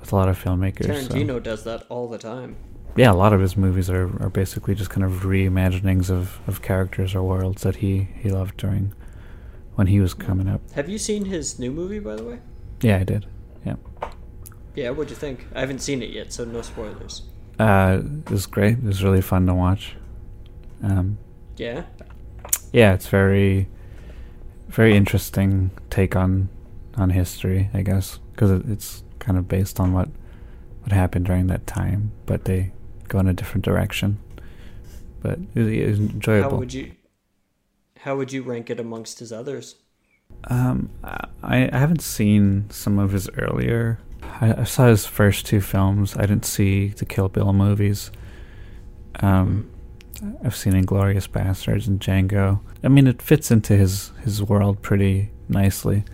with 0.00 0.12
a 0.12 0.16
lot 0.16 0.28
of 0.28 0.42
filmmakers. 0.42 0.86
Tarantino 0.86 1.28
so. 1.28 1.40
does 1.40 1.64
that 1.64 1.84
all 1.88 2.08
the 2.08 2.18
time. 2.18 2.56
Yeah, 2.96 3.12
a 3.12 3.14
lot 3.14 3.34
of 3.34 3.40
his 3.40 3.56
movies 3.56 3.90
are, 3.90 4.04
are 4.22 4.30
basically 4.30 4.74
just 4.74 4.88
kind 4.88 5.04
of 5.04 5.22
reimaginings 5.22 6.08
of, 6.08 6.40
of 6.46 6.62
characters 6.62 7.14
or 7.14 7.22
worlds 7.22 7.62
that 7.62 7.76
he, 7.76 8.08
he 8.20 8.30
loved 8.30 8.56
during 8.56 8.94
when 9.74 9.86
he 9.86 10.00
was 10.00 10.14
coming 10.14 10.48
up. 10.48 10.62
Have 10.72 10.88
you 10.88 10.96
seen 10.96 11.26
his 11.26 11.58
new 11.58 11.70
movie, 11.70 11.98
by 11.98 12.16
the 12.16 12.24
way? 12.24 12.38
Yeah, 12.80 12.96
I 12.96 13.04
did. 13.04 13.26
Yeah. 13.66 13.76
Yeah, 14.74 14.90
what'd 14.90 15.10
you 15.10 15.16
think? 15.16 15.46
I 15.54 15.60
haven't 15.60 15.80
seen 15.80 16.02
it 16.02 16.10
yet, 16.10 16.32
so 16.32 16.44
no 16.44 16.62
spoilers. 16.62 17.22
Uh, 17.58 18.00
it 18.02 18.30
was 18.30 18.46
great. 18.46 18.78
It 18.78 18.84
was 18.84 19.04
really 19.04 19.22
fun 19.22 19.46
to 19.46 19.54
watch. 19.54 19.94
Um, 20.82 21.18
yeah. 21.56 21.84
Yeah, 22.76 22.92
it's 22.92 23.08
very, 23.08 23.68
very 24.68 24.94
interesting 24.94 25.70
take 25.88 26.14
on 26.14 26.50
on 26.94 27.08
history, 27.08 27.70
I 27.72 27.80
guess, 27.80 28.18
because 28.32 28.50
it, 28.50 28.68
it's 28.68 29.02
kind 29.18 29.38
of 29.38 29.48
based 29.48 29.80
on 29.80 29.94
what 29.94 30.10
what 30.82 30.92
happened 30.92 31.24
during 31.24 31.46
that 31.46 31.66
time, 31.66 32.12
but 32.26 32.44
they 32.44 32.72
go 33.08 33.18
in 33.18 33.28
a 33.28 33.32
different 33.32 33.64
direction. 33.64 34.18
But 35.22 35.38
it, 35.54 35.66
it 35.66 35.88
was 35.88 36.00
enjoyable. 36.00 36.50
How 36.50 36.56
would 36.58 36.74
you 36.74 36.92
How 38.00 38.14
would 38.14 38.30
you 38.30 38.42
rank 38.42 38.68
it 38.68 38.78
amongst 38.78 39.20
his 39.20 39.32
others? 39.32 39.76
Um, 40.44 40.90
I 41.02 41.70
I 41.72 41.78
haven't 41.78 42.02
seen 42.02 42.68
some 42.68 42.98
of 42.98 43.12
his 43.12 43.30
earlier 43.38 44.00
I, 44.22 44.60
I, 44.60 44.64
saw 44.64 44.88
his 44.88 45.06
first 45.06 45.46
two 45.46 45.62
films. 45.62 46.14
I 46.14 46.26
didn't 46.26 46.44
see 46.44 46.88
the 46.88 47.06
Kill 47.06 47.30
Bill 47.30 47.54
movies. 47.54 48.10
Um, 49.20 49.70
I've 50.44 50.56
seen 50.56 50.72
Inglourious 50.72 51.28
Basterds 51.28 51.86
and 51.86 52.00
Django. 52.00 52.60
I 52.82 52.88
mean, 52.88 53.06
it 53.06 53.22
fits 53.22 53.50
into 53.50 53.76
his 53.76 54.12
his 54.22 54.42
world 54.42 54.82
pretty 54.82 55.30
nicely. 55.48 56.04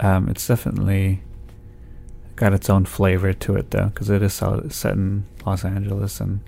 Um, 0.00 0.28
it's 0.28 0.46
definitely 0.46 1.22
got 2.36 2.52
its 2.52 2.68
own 2.68 2.84
flavor 2.84 3.32
to 3.32 3.56
it, 3.56 3.70
though, 3.70 3.86
because 3.86 4.10
it 4.10 4.22
is 4.22 4.34
set 4.34 4.92
in 4.92 5.24
Los 5.44 5.64
Angeles 5.64 6.20
and 6.20 6.40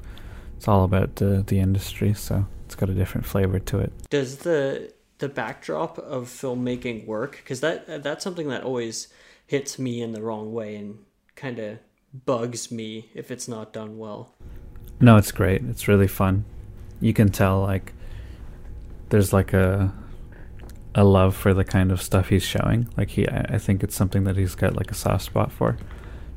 it's 0.56 0.68
all 0.68 0.84
about 0.84 1.16
the 1.16 1.42
the 1.46 1.60
industry. 1.60 2.14
So 2.14 2.46
it's 2.66 2.74
got 2.74 2.90
a 2.90 2.94
different 2.94 3.26
flavor 3.26 3.58
to 3.58 3.78
it. 3.78 3.92
Does 4.10 4.38
the 4.38 4.92
the 5.18 5.28
backdrop 5.28 5.98
of 5.98 6.28
filmmaking 6.28 7.06
work 7.06 7.38
because 7.38 7.60
that 7.60 8.02
that's 8.02 8.22
something 8.22 8.48
that 8.48 8.62
always 8.62 9.08
hits 9.46 9.78
me 9.78 10.00
in 10.02 10.12
the 10.12 10.22
wrong 10.22 10.52
way 10.52 10.76
and 10.76 10.98
kind 11.34 11.58
of 11.58 11.78
bugs 12.12 12.70
me 12.70 13.10
if 13.14 13.30
it's 13.30 13.48
not 13.48 13.72
done 13.72 13.98
well. 13.98 14.34
No, 15.00 15.16
it's 15.16 15.32
great. 15.32 15.62
It's 15.64 15.88
really 15.88 16.08
fun. 16.08 16.44
You 17.00 17.12
can 17.12 17.28
tell 17.30 17.60
like 17.62 17.92
there's 19.08 19.32
like 19.32 19.52
a 19.52 19.92
a 20.94 21.04
love 21.04 21.36
for 21.36 21.54
the 21.54 21.64
kind 21.64 21.92
of 21.92 22.02
stuff 22.02 22.28
he's 22.28 22.42
showing. 22.42 22.88
Like 22.96 23.10
he, 23.10 23.28
I 23.28 23.58
think 23.58 23.82
it's 23.84 23.94
something 23.94 24.24
that 24.24 24.36
he's 24.36 24.54
got 24.54 24.74
like 24.74 24.90
a 24.90 24.94
soft 24.94 25.24
spot 25.24 25.52
for. 25.52 25.76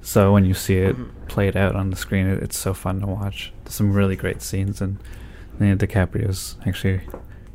So 0.01 0.33
when 0.33 0.45
you 0.45 0.53
see 0.53 0.77
it 0.77 0.95
mm-hmm. 0.95 1.25
played 1.27 1.55
out 1.55 1.75
on 1.75 1.89
the 1.89 1.95
screen, 1.95 2.27
it, 2.27 2.43
it's 2.43 2.57
so 2.57 2.73
fun 2.73 2.99
to 3.01 3.07
watch. 3.07 3.53
There's 3.63 3.75
some 3.75 3.93
really 3.93 4.15
great 4.15 4.41
scenes, 4.41 4.81
and 4.81 4.97
Leonardo 5.59 5.85
DiCaprio's 5.85 6.57
actually 6.65 7.01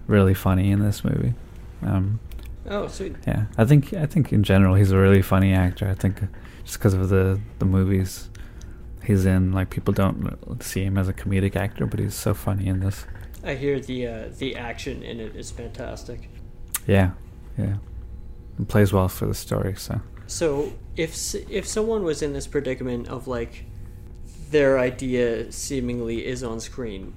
really 0.06 0.34
funny 0.34 0.70
in 0.70 0.80
this 0.80 1.04
movie. 1.04 1.34
Um, 1.82 2.20
oh, 2.68 2.88
sweet. 2.88 3.16
Yeah, 3.26 3.46
I 3.58 3.64
think 3.64 3.92
I 3.92 4.06
think 4.06 4.32
in 4.32 4.42
general 4.42 4.74
he's 4.74 4.92
a 4.92 4.98
really 4.98 5.22
funny 5.22 5.52
actor. 5.52 5.88
I 5.88 5.94
think 5.94 6.20
just 6.64 6.78
because 6.78 6.94
of 6.94 7.08
the 7.08 7.40
the 7.58 7.64
movies 7.64 8.30
he's 9.06 9.24
in, 9.24 9.52
like 9.52 9.70
people 9.70 9.94
don't 9.94 10.62
see 10.62 10.84
him 10.84 10.98
as 10.98 11.08
a 11.08 11.12
comedic 11.12 11.56
actor, 11.56 11.86
but 11.86 12.00
he's 12.00 12.14
so 12.14 12.34
funny 12.34 12.66
in 12.66 12.80
this. 12.80 13.06
I 13.44 13.54
hear 13.54 13.78
the 13.78 14.06
uh, 14.06 14.28
the 14.36 14.56
action 14.56 15.02
in 15.02 15.20
it 15.20 15.36
is 15.36 15.50
fantastic. 15.50 16.28
Yeah, 16.86 17.12
yeah, 17.56 17.76
it 18.58 18.68
plays 18.68 18.92
well 18.92 19.08
for 19.08 19.26
the 19.26 19.34
story. 19.34 19.74
So. 19.76 20.00
So 20.26 20.72
if 20.96 21.34
if 21.48 21.66
someone 21.66 22.02
was 22.02 22.22
in 22.22 22.32
this 22.32 22.46
predicament 22.46 23.08
of 23.08 23.28
like 23.28 23.64
their 24.50 24.78
idea 24.78 25.52
seemingly 25.52 26.26
is 26.26 26.42
on 26.42 26.60
screen, 26.60 27.14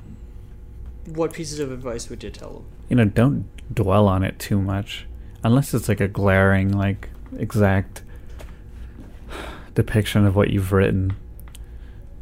what 1.05 1.33
pieces 1.33 1.59
of 1.59 1.71
advice 1.71 2.09
would 2.09 2.23
you 2.23 2.29
tell 2.29 2.53
them? 2.53 2.65
You 2.89 2.95
know, 2.97 3.05
don't 3.05 3.45
dwell 3.73 4.07
on 4.07 4.23
it 4.23 4.37
too 4.39 4.61
much, 4.61 5.07
unless 5.43 5.73
it's 5.73 5.89
like 5.89 6.01
a 6.01 6.07
glaring, 6.07 6.71
like 6.71 7.09
exact 7.37 8.03
depiction 9.75 10.25
of 10.25 10.35
what 10.35 10.49
you've 10.49 10.71
written. 10.71 11.15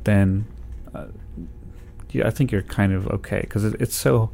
Then, 0.08 0.48
uh, 0.96 1.08
yeah, 2.12 2.28
I 2.28 2.30
think 2.30 2.50
you're 2.50 2.62
kind 2.62 2.93
of 2.93 3.08
okay 3.08 3.41
because 3.41 3.65
it, 3.65 3.76
it's 3.82 3.93
so 3.93 4.30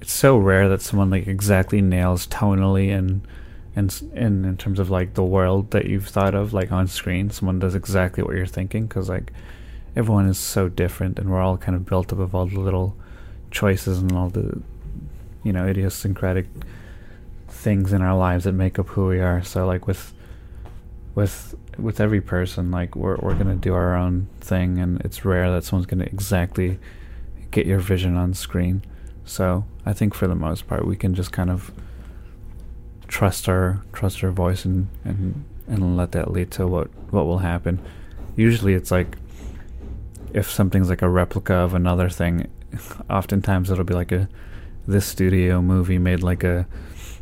it's 0.00 0.12
so 0.12 0.36
rare 0.36 0.68
that 0.68 0.82
someone 0.82 1.08
like 1.08 1.28
exactly 1.28 1.80
nails 1.80 2.26
tonally 2.26 2.92
and 2.92 3.24
and 3.76 4.10
and 4.16 4.44
in 4.44 4.56
terms 4.56 4.80
of 4.80 4.90
like 4.90 5.14
the 5.14 5.22
world 5.22 5.70
that 5.70 5.86
you've 5.86 6.08
thought 6.08 6.34
of 6.34 6.52
like 6.52 6.72
on 6.72 6.88
screen. 6.88 7.30
Someone 7.30 7.60
does 7.60 7.76
exactly 7.76 8.24
what 8.24 8.34
you're 8.34 8.44
thinking 8.44 8.86
because 8.86 9.08
like 9.08 9.32
everyone 9.94 10.26
is 10.26 10.36
so 10.36 10.68
different 10.68 11.20
and 11.20 11.30
we're 11.30 11.40
all 11.40 11.58
kind 11.58 11.76
of 11.76 11.86
built 11.86 12.12
up 12.12 12.18
of 12.18 12.34
all 12.34 12.46
the 12.46 12.58
little 12.58 12.96
choices 13.52 14.00
and 14.00 14.10
all 14.10 14.30
the 14.30 14.60
you 15.44 15.52
know 15.52 15.64
idiosyncratic 15.64 16.46
things 17.46 17.92
in 17.92 18.02
our 18.02 18.18
lives 18.18 18.42
that 18.42 18.52
make 18.52 18.80
up 18.80 18.88
who 18.88 19.06
we 19.06 19.20
are. 19.20 19.44
So 19.44 19.64
like 19.64 19.86
with 19.86 20.12
with 21.14 21.54
with 21.78 22.00
every 22.00 22.20
person 22.20 22.70
like 22.70 22.94
we're 22.96 23.16
we're 23.16 23.34
going 23.34 23.46
to 23.46 23.54
do 23.54 23.74
our 23.74 23.94
own 23.94 24.28
thing 24.40 24.78
and 24.78 25.00
it's 25.02 25.24
rare 25.24 25.50
that 25.50 25.64
someone's 25.64 25.86
going 25.86 26.00
to 26.00 26.06
exactly 26.06 26.78
get 27.50 27.66
your 27.66 27.78
vision 27.78 28.16
on 28.16 28.34
screen 28.34 28.82
so 29.24 29.64
i 29.86 29.92
think 29.92 30.14
for 30.14 30.26
the 30.26 30.34
most 30.34 30.66
part 30.66 30.86
we 30.86 30.96
can 30.96 31.14
just 31.14 31.32
kind 31.32 31.50
of 31.50 31.72
trust 33.08 33.48
our 33.48 33.82
trust 33.92 34.24
our 34.24 34.30
voice 34.30 34.64
and 34.64 34.88
and 35.04 35.44
and 35.66 35.96
let 35.96 36.12
that 36.12 36.30
lead 36.30 36.50
to 36.52 36.66
what 36.66 36.88
what 37.10 37.26
will 37.26 37.38
happen. 37.38 37.80
Usually, 38.36 38.74
it's 38.74 38.90
like 38.90 39.16
if 40.32 40.50
something's 40.50 40.88
like 40.88 41.02
a 41.02 41.08
replica 41.08 41.54
of 41.54 41.74
another 41.74 42.08
thing. 42.08 42.50
Oftentimes, 43.10 43.70
it'll 43.70 43.84
be 43.84 43.94
like 43.94 44.12
a 44.12 44.28
this 44.86 45.06
studio 45.06 45.62
movie 45.62 45.98
made 45.98 46.22
like 46.22 46.44
a 46.44 46.66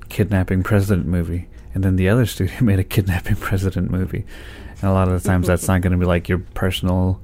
kidnapping 0.09 0.63
president 0.63 1.07
movie, 1.07 1.49
and 1.75 1.85
then 1.85 1.97
the 1.97 2.09
other 2.09 2.27
studio 2.27 2.55
made 2.61 2.79
a 2.79 2.85
kidnapping 2.85 3.37
president 3.37 3.91
movie. 3.91 4.25
And 4.81 4.91
a 4.91 4.93
lot 4.93 5.09
of 5.09 5.23
the 5.23 5.29
times, 5.29 5.47
that's 5.47 5.69
not 5.69 5.81
going 5.81 5.93
to 5.93 5.99
be 5.99 6.07
like 6.07 6.29
your 6.29 6.39
personal 6.39 7.21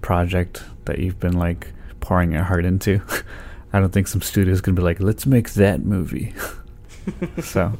project 0.00 0.62
that 0.84 0.98
you've 0.98 1.20
been 1.20 1.38
like 1.38 1.72
pouring 2.00 2.32
your 2.32 2.44
heart 2.44 2.64
into. 2.64 3.02
I 3.72 3.80
don't 3.80 3.92
think 3.92 4.08
some 4.08 4.22
studio 4.22 4.52
is 4.52 4.60
going 4.60 4.74
to 4.74 4.80
be 4.80 4.84
like, 4.84 5.00
let's 5.00 5.26
make 5.26 5.50
that 5.50 5.84
movie. 5.84 6.34
so 7.42 7.72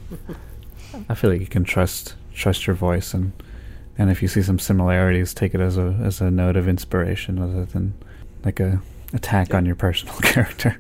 I 1.09 1.15
feel 1.15 1.31
like 1.31 1.41
you 1.41 1.47
can 1.47 1.65
trust 1.65 2.15
trust 2.33 2.67
your 2.67 2.77
voice 2.77 3.13
and 3.13 3.33
and 3.99 4.11
if 4.11 4.23
you 4.23 4.29
see 4.29 4.41
some 4.41 4.59
similarities, 4.59 5.35
take 5.35 5.55
it 5.55 5.61
as 5.61 5.77
a 5.77 5.99
as 6.03 6.21
a 6.21 6.31
note 6.31 6.57
of 6.57 6.69
inspiration 6.69 7.39
rather 7.39 7.65
than 7.67 7.95
like 8.45 8.61
a 8.61 8.81
attack 9.13 9.53
on 9.53 9.67
your 9.67 9.75
personal 9.75 10.15
character. 10.23 10.79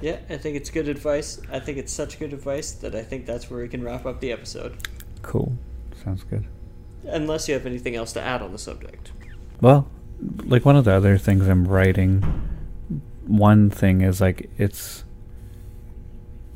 Yeah, 0.00 0.18
I 0.28 0.36
think 0.36 0.56
it's 0.56 0.70
good 0.70 0.88
advice. 0.88 1.40
I 1.50 1.58
think 1.60 1.78
it's 1.78 1.92
such 1.92 2.18
good 2.18 2.32
advice 2.32 2.72
that 2.72 2.94
I 2.94 3.02
think 3.02 3.26
that's 3.26 3.50
where 3.50 3.60
we 3.60 3.68
can 3.68 3.82
wrap 3.82 4.06
up 4.06 4.20
the 4.20 4.32
episode. 4.32 4.76
Cool. 5.22 5.56
Sounds 6.04 6.24
good. 6.24 6.46
Unless 7.04 7.48
you 7.48 7.54
have 7.54 7.66
anything 7.66 7.96
else 7.96 8.12
to 8.12 8.20
add 8.20 8.42
on 8.42 8.52
the 8.52 8.58
subject. 8.58 9.12
Well, 9.60 9.88
like 10.44 10.64
one 10.64 10.76
of 10.76 10.84
the 10.84 10.92
other 10.92 11.18
things 11.18 11.46
I'm 11.48 11.66
writing, 11.66 12.22
one 13.26 13.70
thing 13.70 14.00
is 14.00 14.20
like 14.20 14.50
it's 14.58 15.04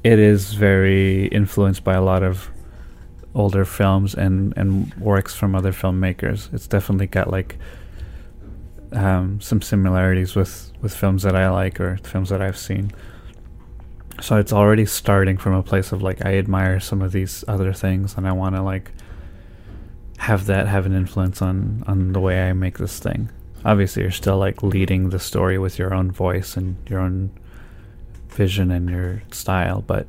it 0.04 0.18
is 0.18 0.54
very 0.54 1.26
influenced 1.26 1.84
by 1.84 1.94
a 1.94 2.02
lot 2.02 2.22
of 2.22 2.50
older 3.34 3.64
films 3.64 4.14
and 4.14 4.52
and 4.56 4.92
works 4.94 5.34
from 5.34 5.54
other 5.54 5.72
filmmakers. 5.72 6.52
It's 6.52 6.66
definitely 6.66 7.06
got 7.06 7.30
like 7.30 7.56
um, 8.92 9.40
some 9.40 9.62
similarities 9.62 10.34
with 10.34 10.72
with 10.80 10.94
films 10.94 11.22
that 11.22 11.36
I 11.36 11.48
like 11.50 11.80
or 11.80 11.96
films 11.98 12.28
that 12.30 12.42
I've 12.42 12.58
seen. 12.58 12.92
So 14.20 14.36
it's 14.36 14.52
already 14.52 14.86
starting 14.86 15.36
from 15.36 15.54
a 15.54 15.62
place 15.62 15.90
of 15.92 16.02
like 16.02 16.24
I 16.24 16.36
admire 16.36 16.80
some 16.80 17.02
of 17.02 17.12
these 17.12 17.44
other 17.48 17.72
things 17.72 18.14
and 18.16 18.28
I 18.28 18.32
want 18.32 18.54
to 18.56 18.62
like 18.62 18.92
have 20.18 20.46
that 20.46 20.68
have 20.68 20.86
an 20.86 20.92
influence 20.92 21.42
on 21.42 21.82
on 21.86 22.12
the 22.12 22.20
way 22.20 22.48
I 22.48 22.52
make 22.52 22.78
this 22.78 22.98
thing. 22.98 23.30
Obviously, 23.64 24.02
you're 24.02 24.12
still 24.12 24.38
like 24.38 24.62
leading 24.62 25.10
the 25.10 25.18
story 25.18 25.58
with 25.58 25.78
your 25.78 25.94
own 25.94 26.10
voice 26.10 26.56
and 26.56 26.76
your 26.88 27.00
own 27.00 27.30
vision 28.28 28.70
and 28.70 28.88
your 28.88 29.22
style, 29.30 29.82
but 29.82 30.06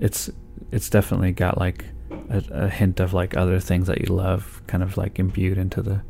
it's 0.00 0.30
it's 0.72 0.88
definitely 0.88 1.32
got 1.32 1.58
like 1.58 1.84
a, 2.28 2.42
a, 2.50 2.68
hint 2.68 3.00
of 3.00 3.12
like 3.12 3.36
other 3.36 3.60
things 3.60 3.86
that 3.86 4.00
you 4.00 4.14
love, 4.14 4.62
kind 4.66 4.82
of 4.82 4.96
like 4.96 5.18
imbued 5.18 5.58
into 5.58 5.82
the 5.82 6.02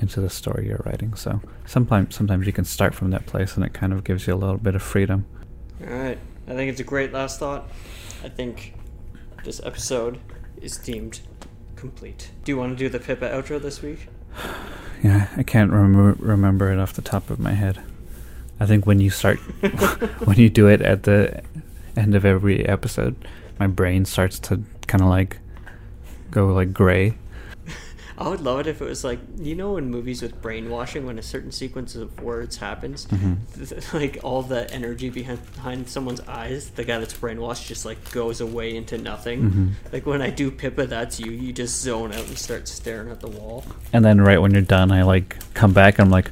into 0.00 0.20
the 0.20 0.30
story 0.30 0.66
you're 0.66 0.82
writing. 0.86 1.14
So 1.14 1.40
sometimes 1.66 2.14
sometimes 2.14 2.46
you 2.46 2.52
can 2.52 2.64
start 2.64 2.94
from 2.94 3.10
that 3.10 3.26
place, 3.26 3.56
and 3.56 3.64
it 3.64 3.72
kind 3.72 3.92
of 3.92 4.04
gives 4.04 4.26
you 4.26 4.34
a 4.34 4.36
little 4.36 4.58
bit 4.58 4.74
of 4.74 4.82
freedom. 4.82 5.26
All 5.86 5.94
right, 5.94 6.18
I 6.46 6.52
think 6.52 6.70
it's 6.70 6.80
a 6.80 6.84
great 6.84 7.12
last 7.12 7.38
thought. 7.38 7.68
I 8.22 8.28
think 8.28 8.74
this 9.44 9.60
episode 9.64 10.20
is 10.60 10.76
deemed 10.76 11.20
complete. 11.76 12.30
Do 12.44 12.52
you 12.52 12.58
want 12.58 12.76
to 12.76 12.84
do 12.84 12.88
the 12.90 12.98
Pippa 12.98 13.30
outro 13.30 13.60
this 13.60 13.80
week? 13.80 14.08
yeah, 15.02 15.28
I 15.36 15.42
can't 15.42 15.70
remember 15.70 16.22
remember 16.22 16.70
it 16.70 16.78
off 16.78 16.92
the 16.92 17.02
top 17.02 17.30
of 17.30 17.38
my 17.38 17.52
head. 17.52 17.82
I 18.58 18.66
think 18.66 18.84
when 18.84 19.00
you 19.00 19.08
start, 19.08 19.38
when 20.26 20.36
you 20.36 20.50
do 20.50 20.68
it 20.68 20.82
at 20.82 21.04
the 21.04 21.42
end 21.96 22.14
of 22.14 22.26
every 22.26 22.66
episode, 22.66 23.16
my 23.58 23.66
brain 23.66 24.04
starts 24.04 24.38
to 24.40 24.62
kind 24.86 25.02
of 25.02 25.08
like 25.08 25.38
go 26.30 26.48
like 26.48 26.74
gray. 26.74 27.16
I 28.20 28.28
would 28.28 28.42
love 28.42 28.60
it 28.60 28.66
if 28.66 28.82
it 28.82 28.84
was 28.84 29.02
like 29.02 29.18
you 29.38 29.54
know 29.54 29.78
in 29.78 29.90
movies 29.90 30.20
with 30.20 30.42
brainwashing 30.42 31.06
when 31.06 31.18
a 31.18 31.22
certain 31.22 31.50
sequence 31.50 31.94
of 31.94 32.20
words 32.20 32.58
happens, 32.58 33.06
mm-hmm. 33.06 33.96
like 33.96 34.18
all 34.22 34.42
the 34.42 34.70
energy 34.70 35.08
behind 35.08 35.40
behind 35.54 35.88
someone's 35.88 36.20
eyes, 36.22 36.68
the 36.70 36.84
guy 36.84 36.98
that's 36.98 37.14
brainwashed 37.14 37.66
just 37.66 37.86
like 37.86 38.12
goes 38.12 38.42
away 38.42 38.76
into 38.76 38.98
nothing. 38.98 39.42
Mm-hmm. 39.42 39.68
Like 39.92 40.04
when 40.04 40.20
I 40.20 40.28
do 40.28 40.50
Pippa, 40.50 40.86
that's 40.86 41.18
you. 41.18 41.30
You 41.30 41.52
just 41.52 41.80
zone 41.80 42.12
out 42.12 42.26
and 42.26 42.36
start 42.36 42.68
staring 42.68 43.10
at 43.10 43.20
the 43.20 43.28
wall. 43.28 43.64
And 43.92 44.04
then 44.04 44.20
right 44.20 44.38
when 44.38 44.52
you're 44.52 44.60
done, 44.60 44.92
I 44.92 45.02
like 45.02 45.38
come 45.54 45.72
back. 45.72 45.98
I'm 45.98 46.10
like, 46.10 46.30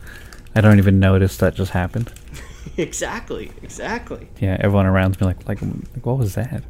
I 0.55 0.61
don't 0.61 0.79
even 0.79 1.01
notice 1.01 1.39
that 1.39 1.55
just 1.55 1.71
happened. 1.71 2.13
exactly, 2.77 3.51
exactly. 3.63 4.29
Yeah, 4.41 4.59
everyone 4.61 4.87
around 4.87 5.19
me 5.21 5.27
like, 5.27 5.49
like, 5.49 5.63
like, 5.63 6.05
what 6.05 6.19
was 6.19 6.35
that? 6.35 6.65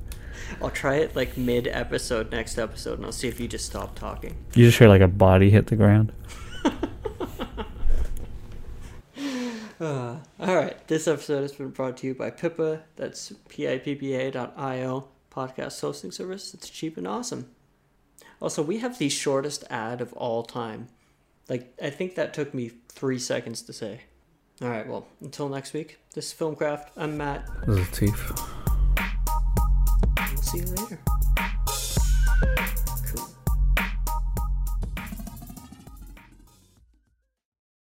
I'll 0.63 0.71
try 0.71 0.97
it 0.97 1.15
like 1.17 1.37
mid 1.37 1.67
episode, 1.67 2.31
next 2.31 2.59
episode, 2.59 2.99
and 2.99 3.07
I'll 3.07 3.13
see 3.13 3.29
if 3.29 3.39
you 3.41 3.49
just 3.49 3.67
stop 3.67 3.99
talking. 3.99 4.37
You 4.55 4.67
just 4.67 4.79
hear 4.79 4.89
like 4.89 5.01
a 5.01 5.09
body 5.09 5.51
hit 5.51 5.67
the 5.69 5.77
ground. 5.77 6.13
uh, 9.81 10.17
all 10.41 10.57
right, 10.57 10.87
this 10.89 11.07
episode 11.09 11.43
has 11.43 11.53
been 11.53 11.71
brought 11.71 11.97
to 11.99 12.07
you 12.07 12.15
by 12.15 12.31
Pippa. 12.31 12.83
That's 12.97 13.33
P-I-P-P-A 13.49 14.31
dot 14.31 14.55
I-O 14.57 15.09
podcast 15.33 15.81
hosting 15.81 16.11
service. 16.11 16.55
It's 16.55 16.69
cheap 16.69 16.97
and 16.97 17.07
awesome. 17.07 17.51
Also, 18.41 18.63
we 18.63 18.79
have 18.79 18.99
the 18.99 19.09
shortest 19.09 19.65
ad 19.71 20.01
of 20.01 20.13
all 20.15 20.43
time. 20.43 20.89
Like, 21.49 21.75
I 21.83 21.91
think 21.91 22.15
that 22.15 22.35
took 22.35 22.55
me 22.55 22.73
three 22.89 23.19
seconds 23.19 23.63
to 23.63 23.73
say. 23.73 24.03
All 24.61 24.69
right, 24.69 24.87
well, 24.87 25.07
until 25.21 25.49
next 25.49 25.73
week, 25.73 25.99
this 26.15 26.33
is 26.33 26.39
Filmcraft. 26.39 26.89
I'm 26.97 27.17
Matt. 27.17 27.49
This 27.67 27.79
is 27.79 27.99
Teef. 27.99 28.55
See 30.49 30.61
you 30.61 30.65
later. 30.65 31.18